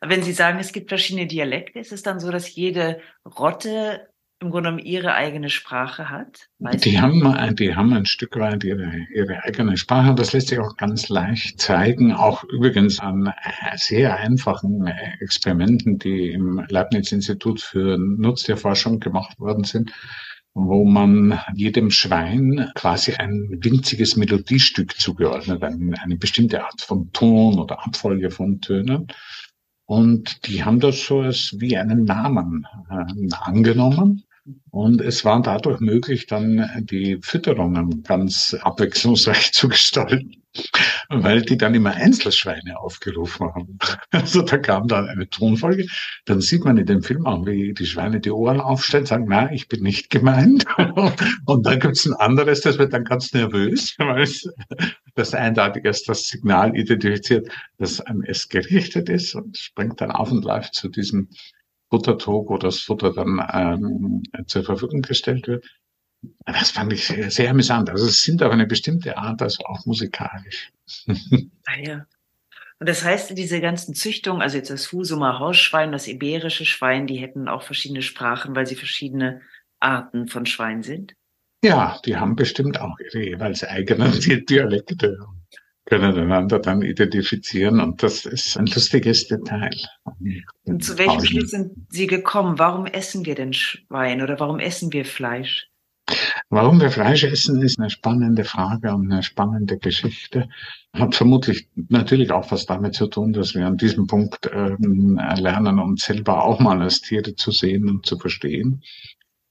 [0.02, 4.08] Wenn Sie sagen, es gibt verschiedene Dialekte, ist es dann so, dass jede Rotte
[4.40, 6.50] im Grunde genommen ihre eigene Sprache hat?
[6.60, 10.14] die haben, die haben ein Stück weit ihre, ihre eigene Sprache.
[10.14, 12.14] Das lässt sich auch ganz leicht zeigen.
[12.14, 13.34] Auch übrigens an
[13.76, 14.86] sehr einfachen
[15.22, 19.92] Experimenten, die im Leibniz-Institut für Nutztierforschung gemacht worden sind
[20.60, 27.60] wo man jedem Schwein quasi ein winziges Melodiestück zugeordnet, eine, eine bestimmte Art von Ton
[27.60, 29.08] oder Abfolge von Tönen.
[29.88, 34.27] Und die haben das so als wie einen Namen äh, angenommen
[34.72, 40.44] Und es war dadurch möglich, dann die Fütterungen ganz abwechslungsreich zu gestalten,
[41.10, 43.78] weil die dann immer Einzelschweine aufgerufen haben.
[44.12, 45.86] Also da kam dann eine Tonfolge.
[46.26, 49.52] Dann sieht man in dem Film auch, wie die Schweine die Ohren aufstellen, sagen, na,
[49.52, 50.66] ich bin nicht gemeint.
[51.46, 54.28] Und dann gibt's ein anderes, das wird dann ganz nervös, weil
[55.16, 60.32] das eindeutig ist das Signal identifiziert, dass an es gerichtet ist und springt dann auf
[60.32, 61.30] und läuft zu diesem
[61.90, 65.66] Futtertrog, wo das Futter dann ähm, zur Verfügung gestellt wird.
[66.46, 67.90] Das fand ich sehr, sehr amüsant.
[67.90, 70.72] Also es sind auf eine bestimmte Art, also auch musikalisch.
[71.08, 72.06] ah ja.
[72.80, 77.18] Und das heißt, diese ganzen Züchtungen, also jetzt das Husumer Hausschwein, das iberische Schwein, die
[77.18, 79.42] hätten auch verschiedene Sprachen, weil sie verschiedene
[79.80, 81.14] Arten von Schwein sind?
[81.64, 84.12] Ja, die haben bestimmt auch ihre jeweils eigenen
[84.46, 85.18] Dialekte
[85.88, 89.72] können einander dann identifizieren und das ist ein lustiges Detail.
[90.66, 92.60] Und zu welchem Schluss sind Sie gekommen?
[92.60, 95.70] Warum essen wir denn Schwein oder warum essen wir Fleisch?
[96.50, 100.50] Warum wir Fleisch essen, ist eine spannende Frage und eine spannende Geschichte.
[100.94, 105.80] Hat vermutlich natürlich auch was damit zu tun, dass wir an diesem Punkt ähm, lernen,
[105.80, 108.82] uns selber auch mal als Tiere zu sehen und zu verstehen.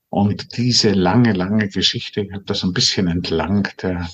[0.09, 4.09] Und diese lange, lange Geschichte, ich habe das ein bisschen entlang der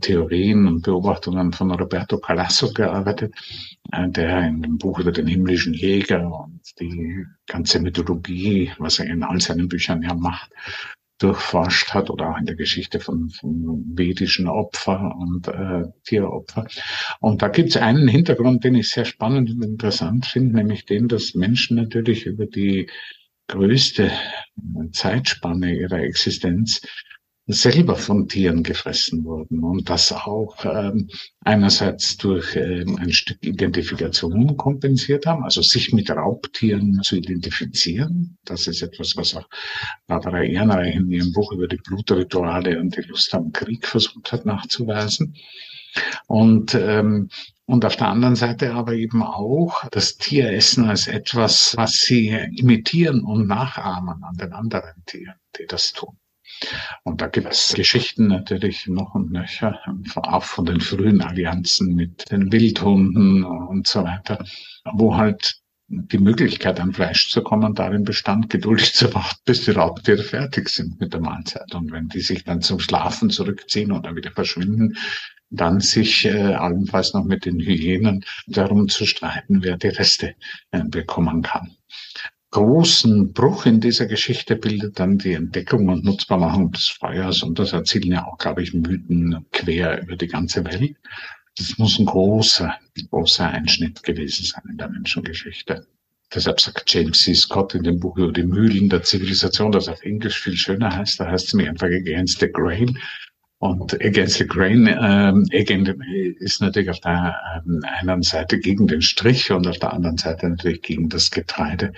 [0.00, 3.34] Theorien und Beobachtungen von Roberto Calasso gearbeitet,
[3.92, 9.06] äh, der in dem Buch über den himmlischen Jäger und die ganze Mythologie, was er
[9.06, 10.52] in all seinen Büchern ja macht,
[11.18, 16.66] durchforscht hat oder auch in der Geschichte von, von vedischen Opfer und äh, Tieropfer.
[17.20, 21.08] Und da gibt es einen Hintergrund, den ich sehr spannend und interessant finde, nämlich den,
[21.08, 22.88] dass Menschen natürlich über die
[23.48, 24.10] größte
[24.92, 26.80] Zeitspanne ihrer Existenz
[27.48, 31.08] selber von Tieren gefressen wurden und das auch ähm,
[31.40, 38.36] einerseits durch ähm, ein Stück Identifikation kompensiert haben, also sich mit Raubtieren zu identifizieren.
[38.44, 39.48] Das ist etwas, was auch
[40.06, 44.44] Barbara Ehrenreich in ihrem Buch über die Blutrituale und die Lust am Krieg versucht hat
[44.44, 45.34] nachzuweisen.
[46.26, 47.30] Und ähm,
[47.68, 53.20] und auf der anderen Seite aber eben auch das Tieressen als etwas, was sie imitieren
[53.22, 56.16] und nachahmen an den anderen Tieren, die das tun.
[57.04, 59.78] Und da gibt es Geschichten natürlich noch und nöcher,
[60.16, 64.42] auch von den frühen Allianzen mit den Wildhunden und so weiter,
[64.90, 69.72] wo halt die Möglichkeit, an Fleisch zu kommen, darin bestand, geduldig zu warten, bis die
[69.72, 71.74] Raubtiere fertig sind mit der Mahlzeit.
[71.74, 74.96] Und wenn die sich dann zum Schlafen zurückziehen oder wieder verschwinden,
[75.50, 80.34] dann sich äh, allenfalls noch mit den Hyänen darum zu streiten, wer die Reste
[80.70, 81.76] äh, bekommen kann.
[82.50, 87.72] Großen Bruch in dieser Geschichte bildet dann die Entdeckung und Nutzbarmachung des Feuers und das
[87.72, 90.96] erzählen ja auch, glaube ich, Mythen quer über die ganze Welt.
[91.58, 92.74] Das muss ein großer,
[93.10, 95.86] großer Einschnitt gewesen sein in der Menschengeschichte.
[96.34, 97.34] Deshalb sagt James C.
[97.34, 101.20] Scott in dem Buch über die Mühlen der Zivilisation, das auf Englisch viel schöner heißt,
[101.20, 102.98] da heißt es mir einfach Against the Grain.
[103.60, 105.44] Und Against the Grain ähm,
[106.38, 110.48] ist natürlich auf der ähm, einen Seite gegen den Strich und auf der anderen Seite
[110.48, 111.92] natürlich gegen das Getreide.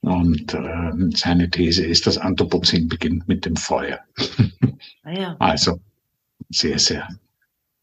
[0.00, 4.00] Und äh, seine These ist, dass Anthropozän beginnt mit dem Feuer.
[5.02, 5.36] Ah ja.
[5.38, 5.80] Also
[6.48, 7.06] sehr, sehr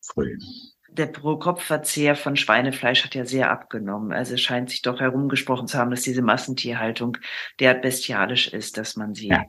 [0.02, 0.38] früh.
[0.90, 4.12] Der Pro-Kopf-Verzehr von Schweinefleisch hat ja sehr abgenommen.
[4.12, 7.18] Also es scheint sich doch herumgesprochen zu haben, dass diese Massentierhaltung
[7.60, 9.44] derart bestialisch ist, dass man sie ja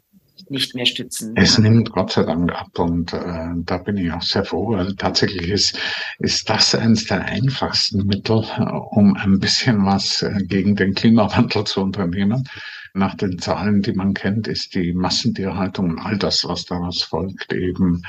[0.49, 1.35] nicht mehr stützen.
[1.37, 4.95] Es nimmt Gott sei Dank ab und äh, da bin ich auch sehr froh, weil
[4.97, 5.79] tatsächlich ist,
[6.19, 8.45] ist das eines der einfachsten Mittel,
[8.91, 12.49] um ein bisschen was äh, gegen den Klimawandel zu unternehmen.
[12.95, 17.53] Nach den Zahlen, die man kennt, ist die Massentierhaltung und all das, was daraus folgt,
[17.53, 18.03] eben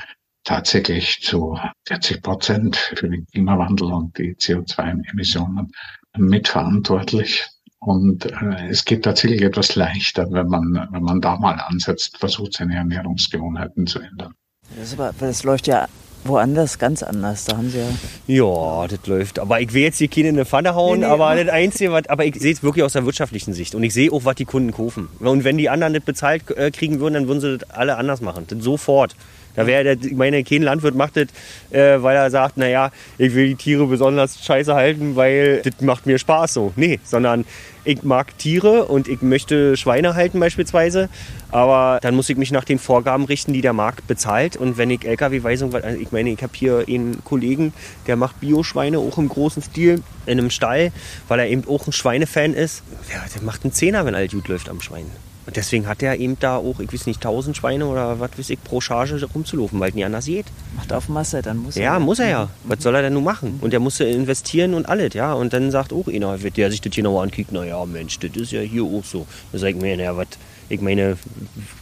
[0.44, 1.58] tatsächlich zu
[1.88, 5.72] 40 Prozent für den Klimawandel und die CO2-Emissionen
[6.16, 7.44] mitverantwortlich.
[7.86, 12.54] Und äh, es geht tatsächlich etwas leichter, wenn man, wenn man da mal ansetzt, versucht,
[12.54, 14.34] seine Ernährungsgewohnheiten zu ändern.
[14.76, 15.86] Das, aber, das läuft ja
[16.24, 17.44] woanders ganz anders.
[17.44, 17.86] Da haben sie ja.
[18.26, 19.38] Ja, das läuft.
[19.38, 21.92] Aber ich will jetzt die Kinder in eine Pfanne hauen, nee, nee, aber das Einzige,
[21.92, 23.76] was, aber ich sehe es wirklich aus der wirtschaftlichen Sicht.
[23.76, 25.08] Und ich sehe auch, was die Kunden kaufen.
[25.20, 28.20] Und wenn die anderen das bezahlt äh, kriegen würden, dann würden sie das alle anders
[28.20, 28.46] machen.
[28.48, 29.14] Das sofort.
[29.54, 31.28] Da wäre der, ich meine, kein Landwirt macht das,
[31.70, 36.04] äh, weil er sagt, naja, ich will die Tiere besonders scheiße halten, weil das macht
[36.04, 36.72] mir Spaß so.
[36.76, 37.46] Nee, sondern
[37.86, 41.08] ich mag Tiere und ich möchte Schweine halten beispielsweise,
[41.50, 44.56] aber dann muss ich mich nach den Vorgaben richten, die der Markt bezahlt.
[44.56, 47.72] Und wenn ich LKW-Weisung, also ich meine, ich habe hier einen Kollegen,
[48.06, 50.92] der macht Bioschweine auch im großen Stil in einem Stall,
[51.28, 52.82] weil er eben auch ein Schweinefan ist.
[53.12, 55.06] Ja, der macht einen Zehner, wenn alles gut läuft am Schwein.
[55.46, 58.50] Und deswegen hat er eben da auch, ich weiß nicht, 1000 Schweine oder was weiß
[58.50, 60.46] ich, pro Charge rumzulaufen, weil es nie anders geht.
[60.74, 61.82] Macht auf Masse, dann muss er.
[61.84, 62.44] Ja, muss er ja.
[62.44, 62.70] Mhm.
[62.70, 63.58] Was soll er denn nun machen?
[63.62, 65.32] Und er musste investieren und alles, ja.
[65.32, 68.52] Und dann sagt auch einer, der sich das hier noch anguckt, naja, Mensch, das ist
[68.52, 69.26] ja hier auch so.
[69.52, 70.26] Da sagt mir, naja, was
[70.68, 71.16] Ich meine,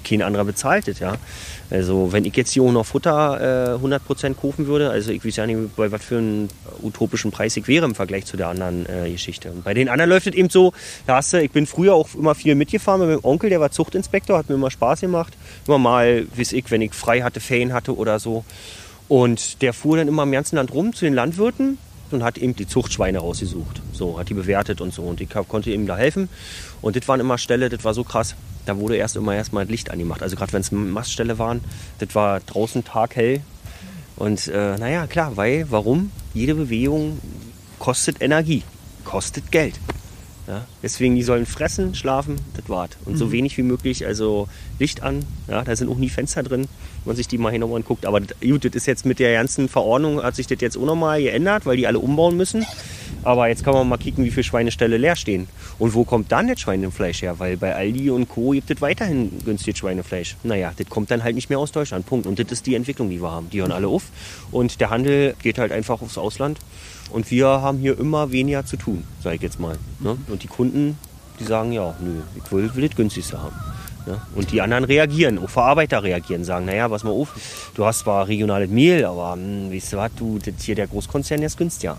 [0.05, 1.17] kein anderer bezahlt es, ja.
[1.71, 5.37] Also wenn ich jetzt hier auch noch Futter äh, 100% kaufen würde, also ich weiß
[5.37, 6.49] ja nicht, bei was für einen
[6.83, 9.51] utopischen Preis ich wäre im Vergleich zu der anderen äh, Geschichte.
[9.51, 10.73] Und bei den anderen läuft es eben so,
[11.07, 13.71] da hast du, ich bin früher auch immer viel mitgefahren mit meinem Onkel, der war
[13.71, 15.33] Zuchtinspektor, hat mir immer Spaß gemacht.
[15.67, 18.45] Immer mal, wie ich, wenn ich frei hatte, Ferien hatte oder so.
[19.09, 21.79] Und der fuhr dann immer im ganzen Land rum zu den Landwirten
[22.11, 23.83] und hat eben die Zuchtschweine rausgesucht.
[23.93, 25.03] So, hat die bewertet und so.
[25.03, 26.29] Und ich konnte ihm da helfen.
[26.85, 28.35] Und das waren immer Ställe, das war so krass.
[28.67, 30.23] Da wurde erst immer erstmal Licht angemacht.
[30.23, 31.65] Also gerade wenn es Mastställe waren,
[31.99, 33.41] das war draußen taghell.
[34.17, 36.13] Und äh, naja, klar, weil, warum?
[36.35, 37.21] Jede Bewegung
[37.79, 38.65] kostet Energie,
[39.03, 39.81] kostet Geld.
[40.47, 42.91] Ja, deswegen, die sollen fressen, schlafen, das war's.
[43.07, 43.33] Und so mhm.
[43.33, 46.69] wenig wie möglich, also Licht an, ja, da sind auch nie Fenster drin, wenn
[47.07, 48.05] man sich die mal hier anguckt.
[48.07, 51.23] Aber gut, das ist jetzt mit der ganzen Verordnung, hat sich das jetzt auch nochmal
[51.23, 52.67] geändert, weil die alle umbauen müssen.
[53.23, 55.49] Aber jetzt kann man mal kicken, wie viele Schweineställe leer stehen.
[55.79, 57.39] Und wo kommt dann das Schweinefleisch her?
[57.39, 58.51] Weil bei Aldi und Co.
[58.51, 60.37] gibt es weiterhin günstiges Schweinefleisch.
[60.43, 62.05] Naja, das kommt dann halt nicht mehr aus Deutschland.
[62.05, 62.27] Punkt.
[62.27, 63.49] Und das ist die Entwicklung, die wir haben.
[63.49, 64.05] Die hören alle auf.
[64.51, 66.59] Und der Handel geht halt einfach aufs Ausland.
[67.11, 69.77] Und wir haben hier immer weniger zu tun, sage ich jetzt mal.
[70.01, 70.17] Ne?
[70.29, 70.74] Und die Kunden,
[71.41, 73.57] die sagen, ja, nö, ich will, will das günstigste haben.
[74.07, 74.21] Ne?
[74.35, 78.29] Und die anderen reagieren, auch Verarbeiter reagieren, sagen, naja, pass mal auf, du hast zwar
[78.29, 81.97] regionales Mehl, aber hm, weißt du was, du, das hier der Großkonzern, der ist günstiger.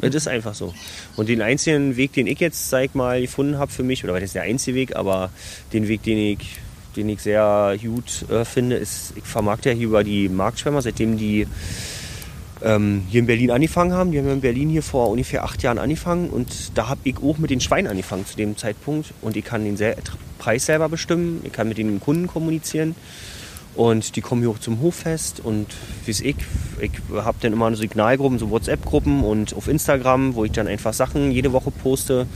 [0.00, 0.74] Das ist einfach so.
[1.16, 4.24] Und den einzigen Weg, den ich jetzt, sag mal, gefunden habe für mich, oder das
[4.24, 5.30] ist der einzige Weg, aber
[5.72, 6.58] den Weg, den ich,
[6.96, 11.16] den ich sehr gut äh, finde, ist, ich vermarkte ja hier über die Marktschwärmer, seitdem
[11.16, 11.46] die
[12.62, 14.12] ähm, hier in Berlin angefangen haben.
[14.12, 17.38] Die haben in Berlin hier vor ungefähr acht Jahren angefangen und da habe ich auch
[17.38, 19.12] mit den Schweinen angefangen zu dem Zeitpunkt.
[19.22, 19.78] Und ich kann den
[20.38, 22.94] Preis selber bestimmen, ich kann mit den Kunden kommunizieren.
[23.74, 25.40] Und die kommen hier auch zum Hoffest.
[25.40, 25.66] Und
[26.04, 26.36] wie es ich,
[26.80, 31.32] ich habe dann immer Signalgruppen, so WhatsApp-Gruppen und auf Instagram, wo ich dann einfach Sachen
[31.32, 32.26] jede Woche poste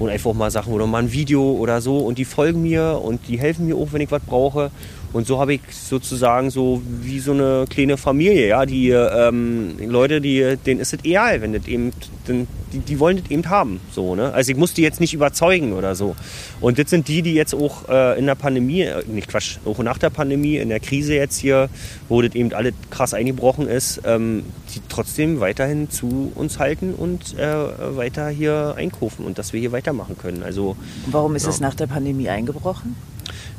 [0.00, 1.98] und einfach mal Sachen oder mal ein Video oder so.
[1.98, 4.72] Und die folgen mir und die helfen mir auch, wenn ich was brauche
[5.12, 10.20] und so habe ich sozusagen so wie so eine kleine Familie, ja, die ähm, Leute,
[10.20, 11.92] die, denen ist es egal, wenn das eben,
[12.26, 14.32] die, die wollen das eben haben, so, ne?
[14.32, 16.16] Also ich muss die jetzt nicht überzeugen oder so.
[16.60, 19.78] Und das sind die, die jetzt auch äh, in der Pandemie, äh, nicht Quatsch, auch
[19.78, 21.68] nach der Pandemie, in der Krise jetzt hier,
[22.08, 24.44] wo das eben alle krass eingebrochen ist, ähm,
[24.74, 29.72] die trotzdem weiterhin zu uns halten und äh, weiter hier einkaufen und dass wir hier
[29.72, 30.42] weitermachen können.
[30.42, 31.50] Also, Warum ist ja.
[31.50, 32.96] es nach der Pandemie eingebrochen?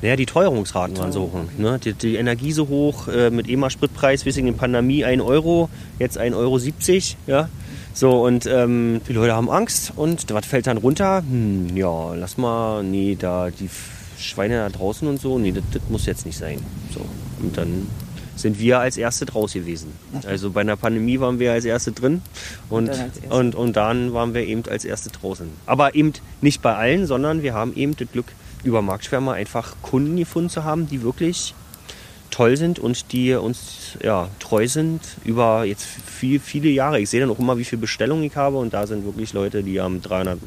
[0.01, 1.39] Naja, die Teuerungsraten waren so hoch.
[1.57, 1.79] Ne?
[1.83, 6.33] Die, die, Energie so hoch, äh, mit EMA-Spritpreis, wissing in Pandemie 1 Euro, jetzt 1,70
[6.35, 6.59] Euro.
[7.27, 7.49] Ja?
[7.93, 11.23] So, und ähm, die Leute haben Angst und was fällt dann runter?
[11.29, 13.69] Hm, ja, lass mal, nee, da die
[14.17, 16.59] Schweine da draußen und so, nee, das, das muss jetzt nicht sein.
[16.93, 17.01] So,
[17.41, 17.87] und dann
[18.35, 19.91] sind wir als Erste draus gewesen.
[20.25, 22.21] Also bei einer Pandemie waren wir als Erste drin
[22.69, 25.47] und, und, und, und, dann waren wir eben als Erste draußen.
[25.65, 28.25] Aber eben nicht bei allen, sondern wir haben eben das Glück,
[28.63, 31.53] über Marktschwärmer einfach Kunden gefunden zu haben, die wirklich
[32.31, 36.99] toll sind und die uns ja, treu sind über jetzt viel, viele Jahre.
[36.99, 39.61] Ich sehe dann auch immer, wie viele Bestellungen ich habe und da sind wirklich Leute,
[39.61, 40.39] die haben 300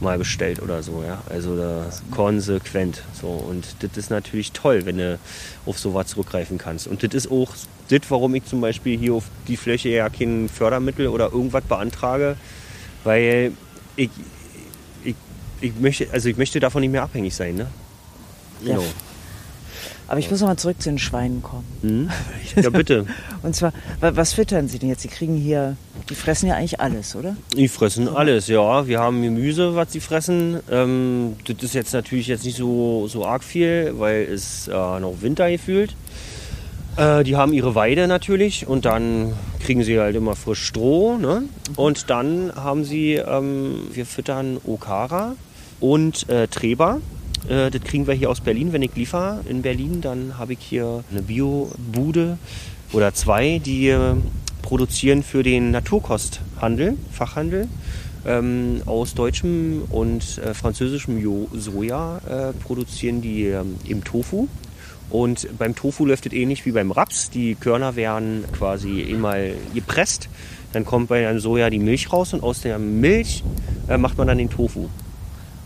[0.00, 1.04] Mal bestellt oder so.
[1.06, 1.22] Ja?
[1.30, 3.02] Also da konsequent.
[3.12, 3.28] So.
[3.28, 5.18] Und das ist natürlich toll, wenn du
[5.64, 6.88] auf sowas zurückgreifen kannst.
[6.88, 7.50] Und das ist auch
[7.88, 12.36] das, warum ich zum Beispiel hier auf die Fläche ja kein Fördermittel oder irgendwas beantrage,
[13.04, 13.52] weil
[13.94, 14.10] ich,
[15.62, 17.54] ich möchte, also ich möchte davon nicht mehr abhängig sein.
[17.54, 17.66] Ne?
[18.64, 18.76] Ja.
[18.76, 18.84] No.
[20.08, 21.64] Aber ich muss noch mal zurück zu den Schweinen kommen.
[21.80, 22.10] Hm?
[22.62, 23.06] Ja, bitte.
[23.42, 25.00] Und zwar, was füttern Sie denn jetzt?
[25.00, 25.76] Sie kriegen hier,
[26.10, 27.34] die fressen ja eigentlich alles, oder?
[27.56, 28.86] Die fressen alles, ja.
[28.86, 30.60] Wir haben Gemüse, was sie fressen.
[30.70, 35.22] Ähm, das ist jetzt natürlich jetzt nicht so, so arg viel, weil es äh, noch
[35.22, 35.94] Winter gefühlt.
[36.96, 39.32] Äh, die haben ihre Weide natürlich und dann
[39.64, 41.16] kriegen sie halt immer frisch Stroh.
[41.16, 41.44] Ne?
[41.76, 45.36] Und dann haben sie, ähm, wir füttern Okara
[45.82, 47.00] und äh, Treber.
[47.48, 50.00] Äh, das kriegen wir hier aus Berlin, wenn ich liefere in Berlin.
[50.00, 52.38] Dann habe ich hier eine Bio-Bude
[52.92, 54.14] oder zwei, die äh,
[54.62, 57.68] produzieren für den Naturkosthandel, Fachhandel.
[58.24, 64.46] Ähm, aus deutschem und äh, französischem jo Soja äh, produzieren die ähm, im Tofu.
[65.10, 67.30] Und beim Tofu läuft es ähnlich wie beim Raps.
[67.30, 70.28] Die Körner werden quasi einmal gepresst.
[70.72, 73.42] Dann kommt bei einem Soja die Milch raus und aus der Milch
[73.88, 74.88] äh, macht man dann den Tofu.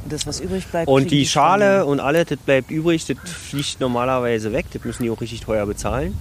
[0.06, 0.86] Und das, was übrig bleibt.
[0.86, 4.66] Und die Schale und alles, das bleibt übrig, das fliegt normalerweise weg.
[4.72, 6.16] Das müssen die auch richtig teuer bezahlen.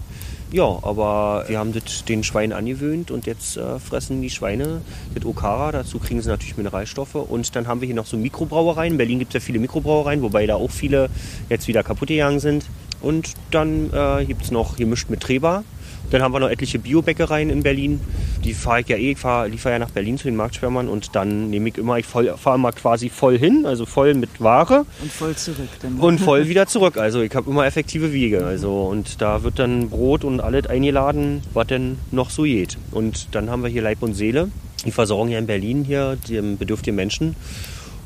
[0.52, 4.82] Ja, aber wir haben das den Schweinen angewöhnt und jetzt äh, fressen die Schweine
[5.14, 5.72] das Okara.
[5.72, 7.14] Dazu kriegen sie natürlich Mineralstoffe.
[7.14, 8.94] Und dann haben wir hier noch so Mikrobrauereien.
[8.94, 11.12] In Berlin gibt es ja viele Mikrobrauereien, wobei da auch viele
[11.52, 12.66] jetzt wieder kaputt gegangen sind.
[13.02, 15.64] Und dann äh, gibt es noch gemischt mit Treber.
[16.10, 18.02] Dann haben wir noch etliche Biobäckereien in Berlin.
[18.44, 21.16] Die fahre ich ja eh, ich fahr, liefere ja nach Berlin zu den Marktschwärmern und
[21.16, 24.86] dann nehme ich immer, ich fahre mal quasi voll hin, also voll mit Ware.
[25.02, 26.00] Und voll zurück dann.
[26.00, 26.98] Und voll wieder zurück.
[26.98, 28.46] Also ich habe immer effektive Wege.
[28.46, 32.78] Also und da wird dann Brot und alles eingeladen, was denn noch so geht.
[32.92, 34.50] Und dann haben wir hier Leib und Seele.
[34.86, 37.36] Die versorgen ja in Berlin hier die bedürftige Menschen.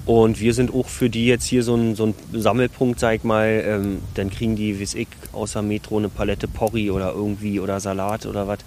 [0.10, 3.24] Und wir sind auch für die jetzt hier so ein, so ein Sammelpunkt, sag ich
[3.24, 3.64] mal.
[3.64, 8.26] Ähm, dann kriegen die, wie ich, außer Metro eine Palette Porri oder irgendwie oder Salat
[8.26, 8.58] oder was.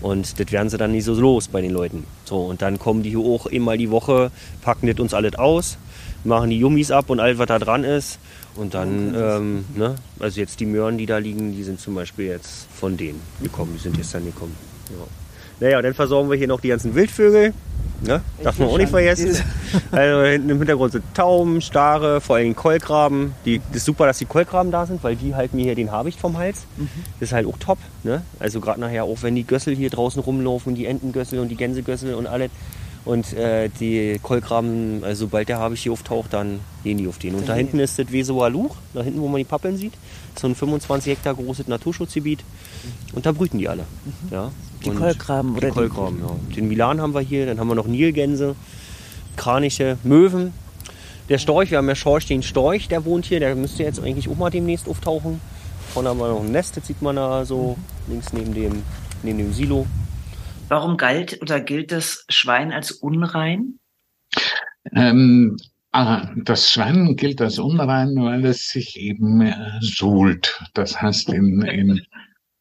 [0.00, 2.04] Und das werden sie dann nicht so los bei den Leuten.
[2.24, 4.30] So, und dann kommen die hier auch einmal die Woche,
[4.62, 5.78] packen das uns alles aus,
[6.22, 8.20] machen die Jummis ab und alles, was da dran ist.
[8.54, 12.26] Und dann, ähm, ne, also jetzt die Möhren, die da liegen, die sind zum Beispiel
[12.26, 13.72] jetzt von denen gekommen.
[13.74, 14.54] Die sind jetzt dann gekommen.
[14.90, 15.06] Ja.
[15.58, 17.52] Naja, dann versorgen wir hier noch die ganzen Wildvögel.
[18.06, 18.20] Ne?
[18.42, 19.36] Darf man auch nicht vergessen.
[19.90, 23.34] Also hinten im Hintergrund sind Tauben, Stare, vor allem Kolkraben.
[23.44, 25.90] Die, das ist super, dass die Kolkraben da sind, weil die halten mir hier den
[25.90, 26.62] Habicht vom Hals.
[26.76, 26.88] Mhm.
[27.18, 27.78] Das ist halt auch top.
[28.02, 28.22] Ne?
[28.38, 32.14] Also gerade nachher, auch wenn die Gössel hier draußen rumlaufen, die Entengössel und die Gänsegössel
[32.14, 32.50] und alles.
[33.04, 37.34] Und äh, die Kolkraben, also sobald der Habicht hier auftaucht, dann gehen die auf den.
[37.34, 39.92] Und da hinten ist das Wesoer Luch, da hinten, wo man die Pappeln sieht.
[40.38, 42.40] So ein 25 Hektar großes Naturschutzgebiet.
[43.12, 43.82] Und da brüten die alle.
[43.82, 44.32] Mhm.
[44.32, 44.50] Ja?
[44.84, 45.68] Die und Kolkraben, oder?
[45.68, 46.54] Die Kolkraben, ja.
[46.56, 48.56] Den Milan haben wir hier, dann haben wir noch Nilgänse,
[49.36, 50.54] Kraniche, Möwen.
[51.28, 54.28] Der Storch, wir haben ja Schorsch den Storch, der wohnt hier, der müsste jetzt eigentlich
[54.28, 55.40] auch mal demnächst auftauchen.
[55.92, 57.76] Vorne haben wir noch ein Nest, das sieht man da so
[58.08, 58.82] links neben dem,
[59.22, 59.86] neben dem Silo.
[60.68, 63.78] Warum galt oder gilt das Schwein als unrein?
[64.92, 65.56] Ähm,
[65.92, 70.62] ah, das Schwein gilt als unrein, weil es sich eben äh, suhlt.
[70.74, 72.00] Das heißt, in, in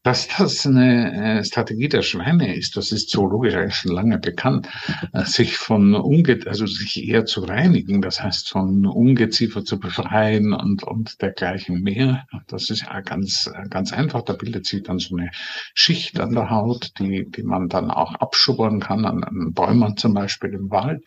[0.04, 4.68] dass das eine äh, Strategie der Schweine ist, das ist zoologisch eigentlich schon lange bekannt,
[5.13, 10.54] äh, sich von Unge also sich eher zu reinigen, das heißt von Ungeziefer zu befreien
[10.54, 12.26] und, und dergleichen mehr.
[12.48, 14.24] Das ist ja ganz, ganz einfach.
[14.24, 15.32] Da bildet sich dann so eine
[15.74, 20.13] Schicht an der Haut, die, die man dann auch abschubbern kann, an, an Bäumen zum
[20.13, 21.04] Beispiel im Wald.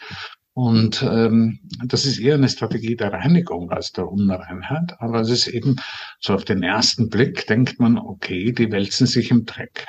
[0.56, 4.94] Und ähm, das ist eher eine Strategie der Reinigung als der Unreinheit.
[5.00, 5.76] Aber es ist eben
[6.18, 9.86] so auf den ersten Blick denkt man, okay, die wälzen sich im Dreck.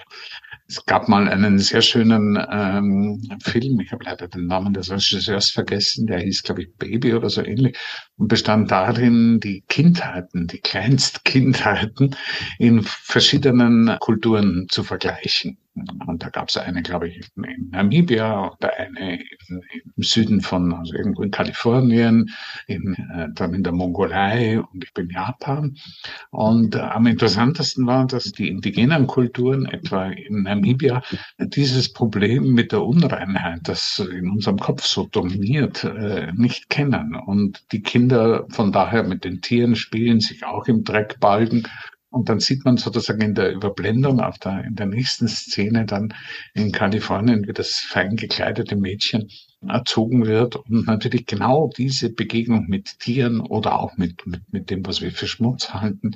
[0.68, 5.52] Es gab mal einen sehr schönen ähm, Film, ich habe leider den Namen des Regisseurs
[5.52, 7.78] vergessen, der hieß, glaube ich, Baby oder so ähnlich,
[8.18, 12.14] und bestand darin, die Kindheiten, die Kleinstkindheiten
[12.60, 15.58] in verschiedenen Kulturen zu vergleichen.
[16.06, 19.62] Und da gab es eine, glaube ich, in Namibia oder eine in,
[19.96, 22.30] im Süden von, also irgendwo in Kalifornien,
[22.68, 25.78] in, äh, dann in der Mongolei und ich bin Japan.
[26.32, 31.02] Und äh, am interessantesten war, dass die indigenen Kulturen, etwa in Namibia,
[31.40, 37.16] dieses Problem mit der Unreinheit, das in unserem Kopf so dominiert, äh, nicht kennen.
[37.16, 41.64] Und die Kinder von daher mit den Tieren spielen, sich auch im Dreck balgen
[42.10, 46.14] und dann sieht man sozusagen in der Überblendung auf der, in der nächsten Szene dann
[46.54, 49.30] in Kalifornien, wie das fein gekleidete Mädchen
[49.68, 54.86] erzogen wird und natürlich genau diese Begegnung mit Tieren oder auch mit, mit, mit dem,
[54.86, 56.12] was wir für Schmutz halten,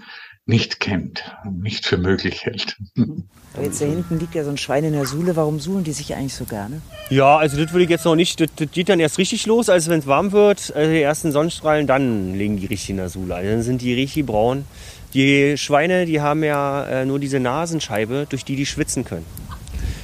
[0.45, 2.77] nicht kennt und nicht für möglich hält.
[3.53, 5.35] Aber jetzt da hinten liegt ja so ein Schwein in der Suhle.
[5.35, 6.81] Warum suhlen die sich eigentlich so gerne?
[7.09, 8.39] Ja, also das würde ich jetzt noch nicht.
[8.39, 11.31] Das, das geht dann erst richtig los, also wenn es warm wird, also die ersten
[11.31, 13.35] Sonnenstrahlen, dann legen die richtig in der Suhle.
[13.35, 14.65] Also dann sind die richtig braun.
[15.13, 19.25] Die Schweine, die haben ja äh, nur diese Nasenscheibe, durch die die schwitzen können.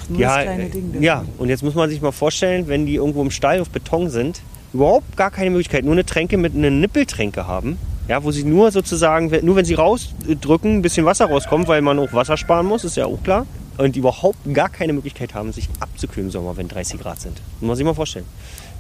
[0.10, 1.02] Nur das kleine Ding.
[1.02, 4.10] Ja, und jetzt muss man sich mal vorstellen, wenn die irgendwo im Stall auf Beton
[4.10, 4.42] sind,
[4.74, 8.72] überhaupt gar keine Möglichkeit, nur eine Tränke mit einer Nippeltränke haben, ja, wo sie nur
[8.72, 12.84] sozusagen, nur wenn sie rausdrücken, ein bisschen Wasser rauskommt, weil man auch Wasser sparen muss,
[12.84, 13.46] ist ja auch klar.
[13.78, 17.40] Und die überhaupt gar keine Möglichkeit haben, sich abzukühlen im Sommer, wenn 30 Grad sind.
[17.60, 18.26] Muss man sich mal vorstellen.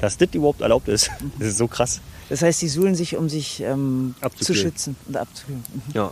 [0.01, 1.11] Dass das überhaupt erlaubt ist.
[1.39, 2.01] Das ist so krass.
[2.29, 5.63] Das heißt, die suhlen sich, um sich ähm, zu schützen und abzukühlen.
[5.73, 5.81] Mhm.
[5.93, 6.11] Ja.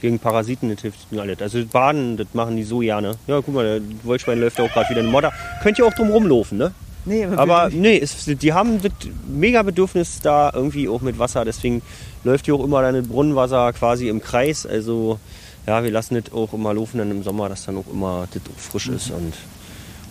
[0.00, 1.42] Gegen Parasiten, das hilft alles.
[1.42, 3.16] Also Baden, das machen die so gerne.
[3.26, 5.30] Ja, guck mal, der Wollschwein läuft ja auch gerade wieder in den Modder.
[5.62, 6.72] Könnt ihr auch drum rumlaufen, ne?
[7.04, 8.92] Nee, aber, aber nee, es, die haben das
[9.26, 11.44] mega Bedürfnis da irgendwie auch mit Wasser.
[11.44, 11.82] Deswegen
[12.24, 14.64] läuft hier auch immer dann Brunnenwasser quasi im Kreis.
[14.64, 15.18] Also
[15.66, 18.42] ja, wir lassen das auch immer laufen dann im Sommer, dass dann auch immer das
[18.42, 18.96] auch frisch mhm.
[18.96, 19.34] ist und,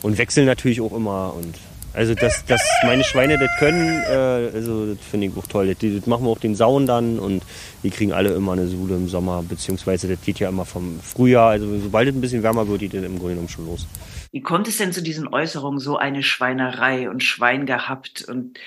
[0.01, 1.55] und wechseln natürlich auch immer und
[1.93, 5.67] also dass, dass meine Schweine das können, äh, also das finde ich auch toll.
[5.67, 7.43] Das, das, machen wir auch den Sauen dann und
[7.83, 11.49] die kriegen alle immer eine Sule im Sommer, beziehungsweise das geht ja immer vom Frühjahr,
[11.51, 13.87] also sobald es ein bisschen wärmer wird, geht das im Grunde genommen schon los.
[14.31, 18.23] Wie kommt es denn zu diesen Äußerungen, so eine Schweinerei und Schwein gehabt?
[18.23, 18.59] Und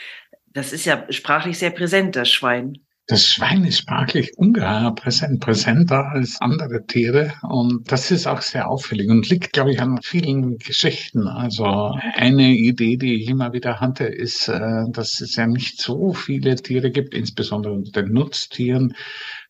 [0.53, 2.79] das ist ja sprachlich sehr präsent, das Schwein.
[3.09, 7.33] Das Schwein ist sprachlich ungeheuer präsent, präsenter als andere Tiere.
[7.43, 11.27] Und das ist auch sehr auffällig und liegt, glaube ich, an vielen Geschichten.
[11.27, 16.13] Also eine Idee, die ich immer wieder hatte, ist, äh, dass es ja nicht so
[16.13, 18.95] viele Tiere gibt, insbesondere den Nutztieren,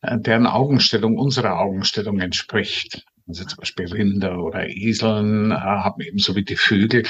[0.01, 3.05] äh, deren Augenstellung unserer Augenstellung entspricht.
[3.25, 7.03] Also zum Beispiel Rinder oder Eseln äh, haben ebenso wie die Vögel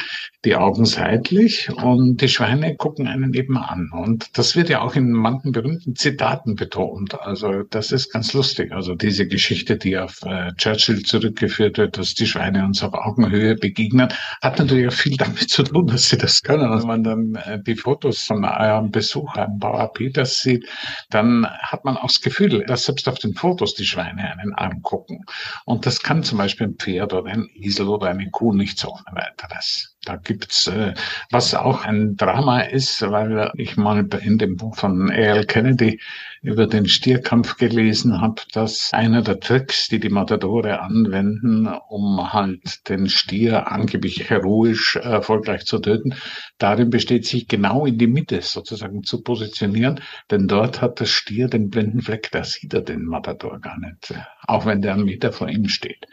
[0.46, 3.90] die Augen seitlich und die Schweine gucken einen eben an.
[3.92, 7.20] Und das wird ja auch in manchen berühmten Zitaten betont.
[7.20, 8.72] Also das ist ganz lustig.
[8.72, 13.56] Also diese Geschichte, die auf äh, Churchill zurückgeführt wird, dass die Schweine uns auf Augenhöhe
[13.56, 14.10] begegnen,
[14.44, 16.70] hat natürlich auch viel damit zu tun, dass sie das können.
[16.70, 20.70] Und wenn man dann äh, die Fotos von eurem Besuch am Bauer Peters sieht,
[21.10, 25.26] dann hat man auch das Gefühl, dass selbst auf den Fotos die Schweine einen angucken.
[25.66, 28.90] Und das kann zum Beispiel ein Pferd oder ein Esel oder eine Kuh nicht so
[28.90, 29.93] ohne weiteres.
[30.06, 30.94] Da gibt's äh,
[31.32, 35.46] was auch ein Drama ist, weil ich mal in dem Buch von A.L.
[35.46, 36.00] Kennedy
[36.42, 42.90] über den Stierkampf gelesen habe, dass einer der Tricks, die die Matadore anwenden, um halt
[42.90, 46.16] den Stier angeblich heroisch erfolgreich zu töten,
[46.58, 50.02] darin besteht, sich genau in die Mitte sozusagen zu positionieren,
[50.32, 54.14] denn dort hat der Stier den blinden Fleck, da sieht er den Matador gar nicht,
[54.46, 56.06] auch wenn der einen Meter vor ihm steht.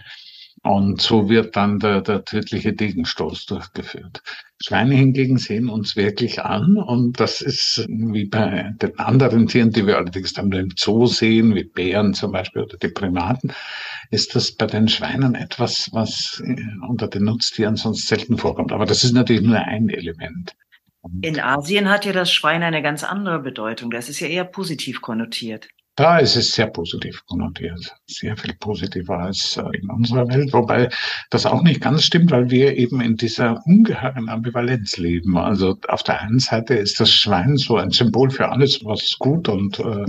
[0.62, 4.22] Und so wird dann der, der tödliche Degenstoß durchgeführt.
[4.62, 9.86] Schweine hingegen sehen uns wirklich an und das ist wie bei den anderen Tieren, die
[9.86, 13.54] wir allerdings dann im Zoo sehen, wie Bären zum Beispiel oder die Primaten,
[14.10, 16.56] ist das bei den Schweinen etwas, was äh,
[16.86, 18.72] unter den Nutztieren sonst selten vorkommt.
[18.72, 20.54] Aber das ist natürlich nur ein Element.
[21.22, 23.90] In Asien hat ja das Schwein eine ganz andere Bedeutung.
[23.90, 25.68] Das ist ja eher positiv konnotiert.
[25.96, 30.88] Da ist es sehr positiv konnotiert, sehr viel positiver als äh, in unserer Welt, wobei
[31.30, 35.36] das auch nicht ganz stimmt, weil wir eben in dieser ungeheuren Ambivalenz leben.
[35.36, 39.48] Also auf der einen Seite ist das Schwein so ein Symbol für alles, was gut
[39.48, 40.06] und äh,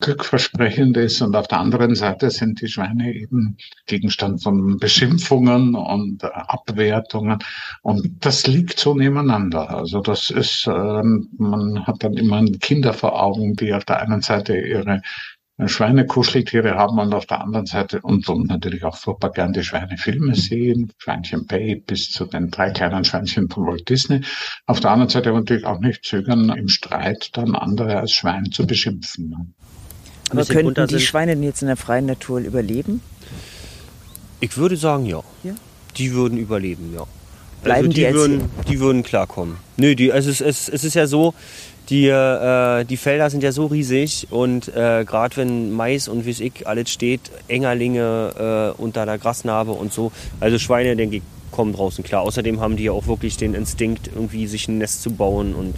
[0.00, 6.22] glückversprechend ist und auf der anderen Seite sind die Schweine eben Gegenstand von Beschimpfungen und
[6.22, 7.38] äh, Abwertungen
[7.82, 9.70] und das liegt so nebeneinander.
[9.70, 11.02] Also das ist, äh,
[11.38, 15.02] man hat dann immer Kinder vor Augen, die auf der einen Seite ihre
[15.66, 20.36] Schweinekuscheltiere haben und auf der anderen Seite und, und natürlich auch furchtbar gern die Schweinefilme
[20.36, 24.20] sehen, Schweinchen Bay bis zu den drei kleinen Schweinchen von Walt Disney.
[24.66, 28.68] Auf der anderen Seite natürlich auch nicht zögern, im Streit dann andere als Schwein zu
[28.68, 29.54] beschimpfen.
[30.30, 33.00] Aber könnten die Schweine denn jetzt in der freien Natur überleben?
[34.40, 35.22] Ich würde sagen, ja.
[35.42, 35.54] ja?
[35.96, 37.04] Die würden überleben, ja.
[37.62, 39.56] Bleiben also die, die, würden, die würden klarkommen.
[39.76, 41.34] Nö, die, also es, es, es ist ja so,
[41.88, 46.30] die, äh, die Felder sind ja so riesig und äh, gerade wenn Mais und wie
[46.30, 51.22] es ich alles steht, Engerlinge äh, unter der Grasnarbe und so, also Schweine, denke ich,
[51.50, 52.22] kommen draußen klar.
[52.22, 55.74] Außerdem haben die ja auch wirklich den Instinkt, irgendwie sich ein Nest zu bauen und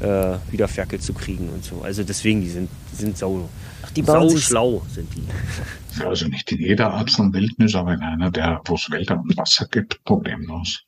[0.00, 1.82] äh, wieder Ferkel zu kriegen und so.
[1.82, 3.48] Also deswegen, die sind, die sind sau,
[3.82, 5.24] Ach, die sau schlau sind die.
[6.04, 9.36] Also nicht in jeder Art von Wildnis, aber in einer, der, wo es Wälder und
[9.36, 10.84] Wasser gibt, problemlos.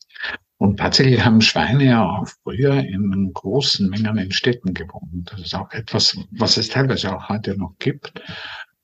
[0.62, 5.32] Und tatsächlich haben Schweine ja auch früher in großen Mengen in Städten gewohnt.
[5.32, 8.12] Das ist auch etwas, was es teilweise auch heute noch gibt.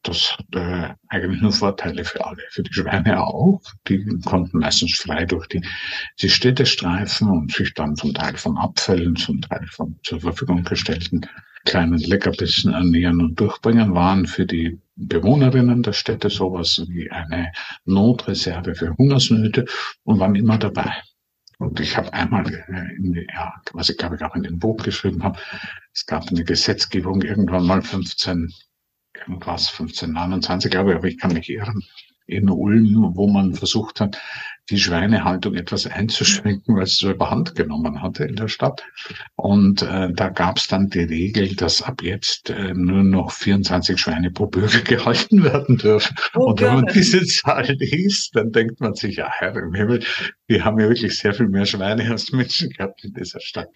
[0.02, 2.42] Das hat äh, eigentlich nur Vorteile für alle.
[2.50, 3.60] Für die Schweine auch.
[3.88, 5.60] Die konnten meistens frei durch die,
[6.20, 10.62] die Städte streifen und sich dann zum Teil von Abfällen, zum Teil von zur Verfügung
[10.64, 11.26] gestellten
[11.64, 17.52] kleinen Leckerbissen ernähren und durchbringen, waren für die Bewohnerinnen der Städte sowas wie eine
[17.84, 19.66] Notreserve für Hungersnöte
[20.04, 20.92] und waren immer dabei.
[21.58, 24.82] Und ich habe einmal, äh, in, ja, was ich glaube ich auch in dem Buch
[24.82, 25.38] geschrieben habe,
[25.92, 28.52] es gab eine Gesetzgebung irgendwann mal 15,
[29.18, 31.84] irgendwas, 1529, glaube ich, aber ich kann mich irren,
[32.28, 34.20] in Ulm, wo man versucht hat,
[34.70, 38.84] die Schweinehaltung etwas einzuschränken, weil es so überhand genommen hatte in der Stadt.
[39.34, 43.98] Und äh, da gab es dann die Regel, dass ab jetzt äh, nur noch 24
[43.98, 46.14] Schweine pro Bürger gehalten werden dürfen.
[46.34, 50.04] Oh, und wenn man diese Zahl liest, dann denkt man sich, ja, Herr im Himmel,
[50.46, 53.70] wir haben ja wirklich sehr viel mehr Schweine als Menschen gehabt in dieser Stadt.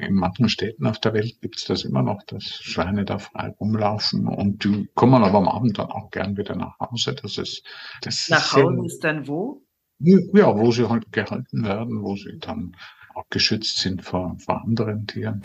[0.00, 3.48] In manchen Städten auf der Welt gibt es das immer noch, dass Schweine da frei
[3.48, 7.16] rumlaufen und die kommen aber am Abend dann auch gern wieder nach Hause.
[7.20, 7.64] Das ist,
[8.02, 9.60] das nach Hause ist dann wo?
[9.98, 12.76] Ja, wo sie halt gehalten werden, wo sie dann
[13.16, 15.42] auch geschützt sind vor, vor anderen Tieren.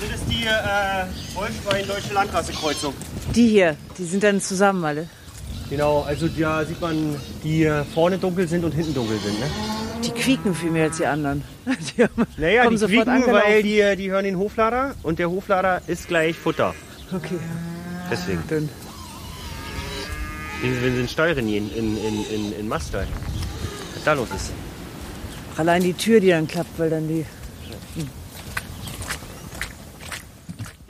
[0.00, 1.04] Das ist die äh,
[1.36, 2.94] Holstein-Deutsche Landratsekreuzung.
[3.34, 5.10] Die hier, die sind dann zusammen alle.
[5.74, 9.40] Genau, also da sieht man, die vorne dunkel sind und hinten dunkel sind.
[9.40, 9.46] Ne?
[10.04, 11.42] Die quieken viel mehr als die anderen.
[11.66, 12.04] Die
[12.36, 16.76] naja, die quieken, weil die, die hören den Hoflader und der Hoflader ist gleich Futter.
[17.12, 17.40] Okay.
[18.08, 18.40] Deswegen.
[18.48, 18.68] Dann.
[20.62, 23.08] Wir sind Steuern in, in, in, in, in Mastal.
[23.94, 24.52] Was da los ist.
[25.56, 27.26] Allein die Tür, die dann klappt, weil dann die.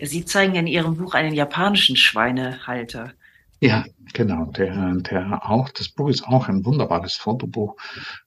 [0.03, 3.13] Sie zeigen in Ihrem Buch einen japanischen Schweinehalter.
[3.61, 4.47] Ja, genau.
[4.47, 7.77] Der, der auch, das Buch ist auch ein wunderbares Fotobuch.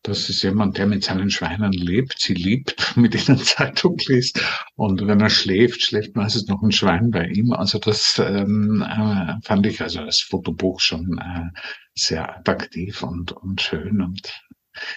[0.03, 4.39] Das ist jemand, der mit seinen Schweinen lebt, sie liebt, mit ihnen Zeitung liest.
[4.75, 7.53] Und wenn er schläft, schläft meistens noch ein Schwein bei ihm.
[7.53, 11.59] Also das ähm, äh, fand ich also als Fotobuch schon äh,
[11.95, 14.31] sehr attraktiv und, und schön und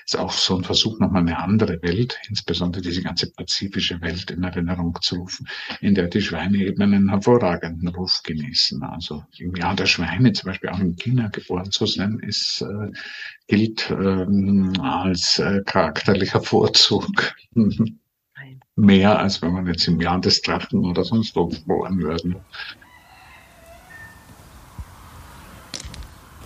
[0.05, 4.43] ist auch so ein Versuch, nochmal eine andere Welt, insbesondere diese ganze pazifische Welt in
[4.43, 5.49] Erinnerung zu rufen,
[5.81, 8.83] in der die Schweine eben einen hervorragenden Ruf genießen.
[8.83, 12.93] Also im Jahr der Schweine zum Beispiel auch in China geboren zu sein, ist, äh,
[13.49, 17.35] gilt ähm, als äh, charakterlicher Vorzug.
[18.76, 22.41] Mehr als wenn man jetzt im Jahr des Drachen oder sonst wo geboren würde.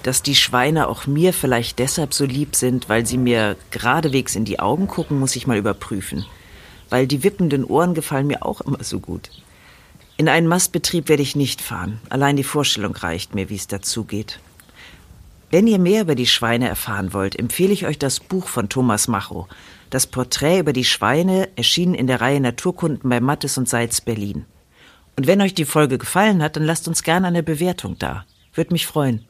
[0.05, 4.45] Dass die Schweine auch mir vielleicht deshalb so lieb sind, weil sie mir geradewegs in
[4.45, 6.27] die Augen gucken, muss ich mal überprüfen.
[6.91, 9.31] Weil die wippenden Ohren gefallen mir auch immer so gut.
[10.19, 12.01] In einen Mastbetrieb werde ich nicht fahren.
[12.11, 14.41] Allein die Vorstellung reicht mir, wie es dazugeht.
[15.51, 19.09] Wenn ihr mehr über die Schweine erfahren wollt, empfehle ich euch das Buch von Thomas
[19.09, 19.49] Macho.
[19.89, 24.45] Das Porträt über die Schweine erschien in der Reihe Naturkunden bei Mattes und Seitz Berlin.
[25.17, 28.27] Und wenn euch die Folge gefallen hat, dann lasst uns gerne eine Bewertung da.
[28.53, 29.25] Würde mich freuen.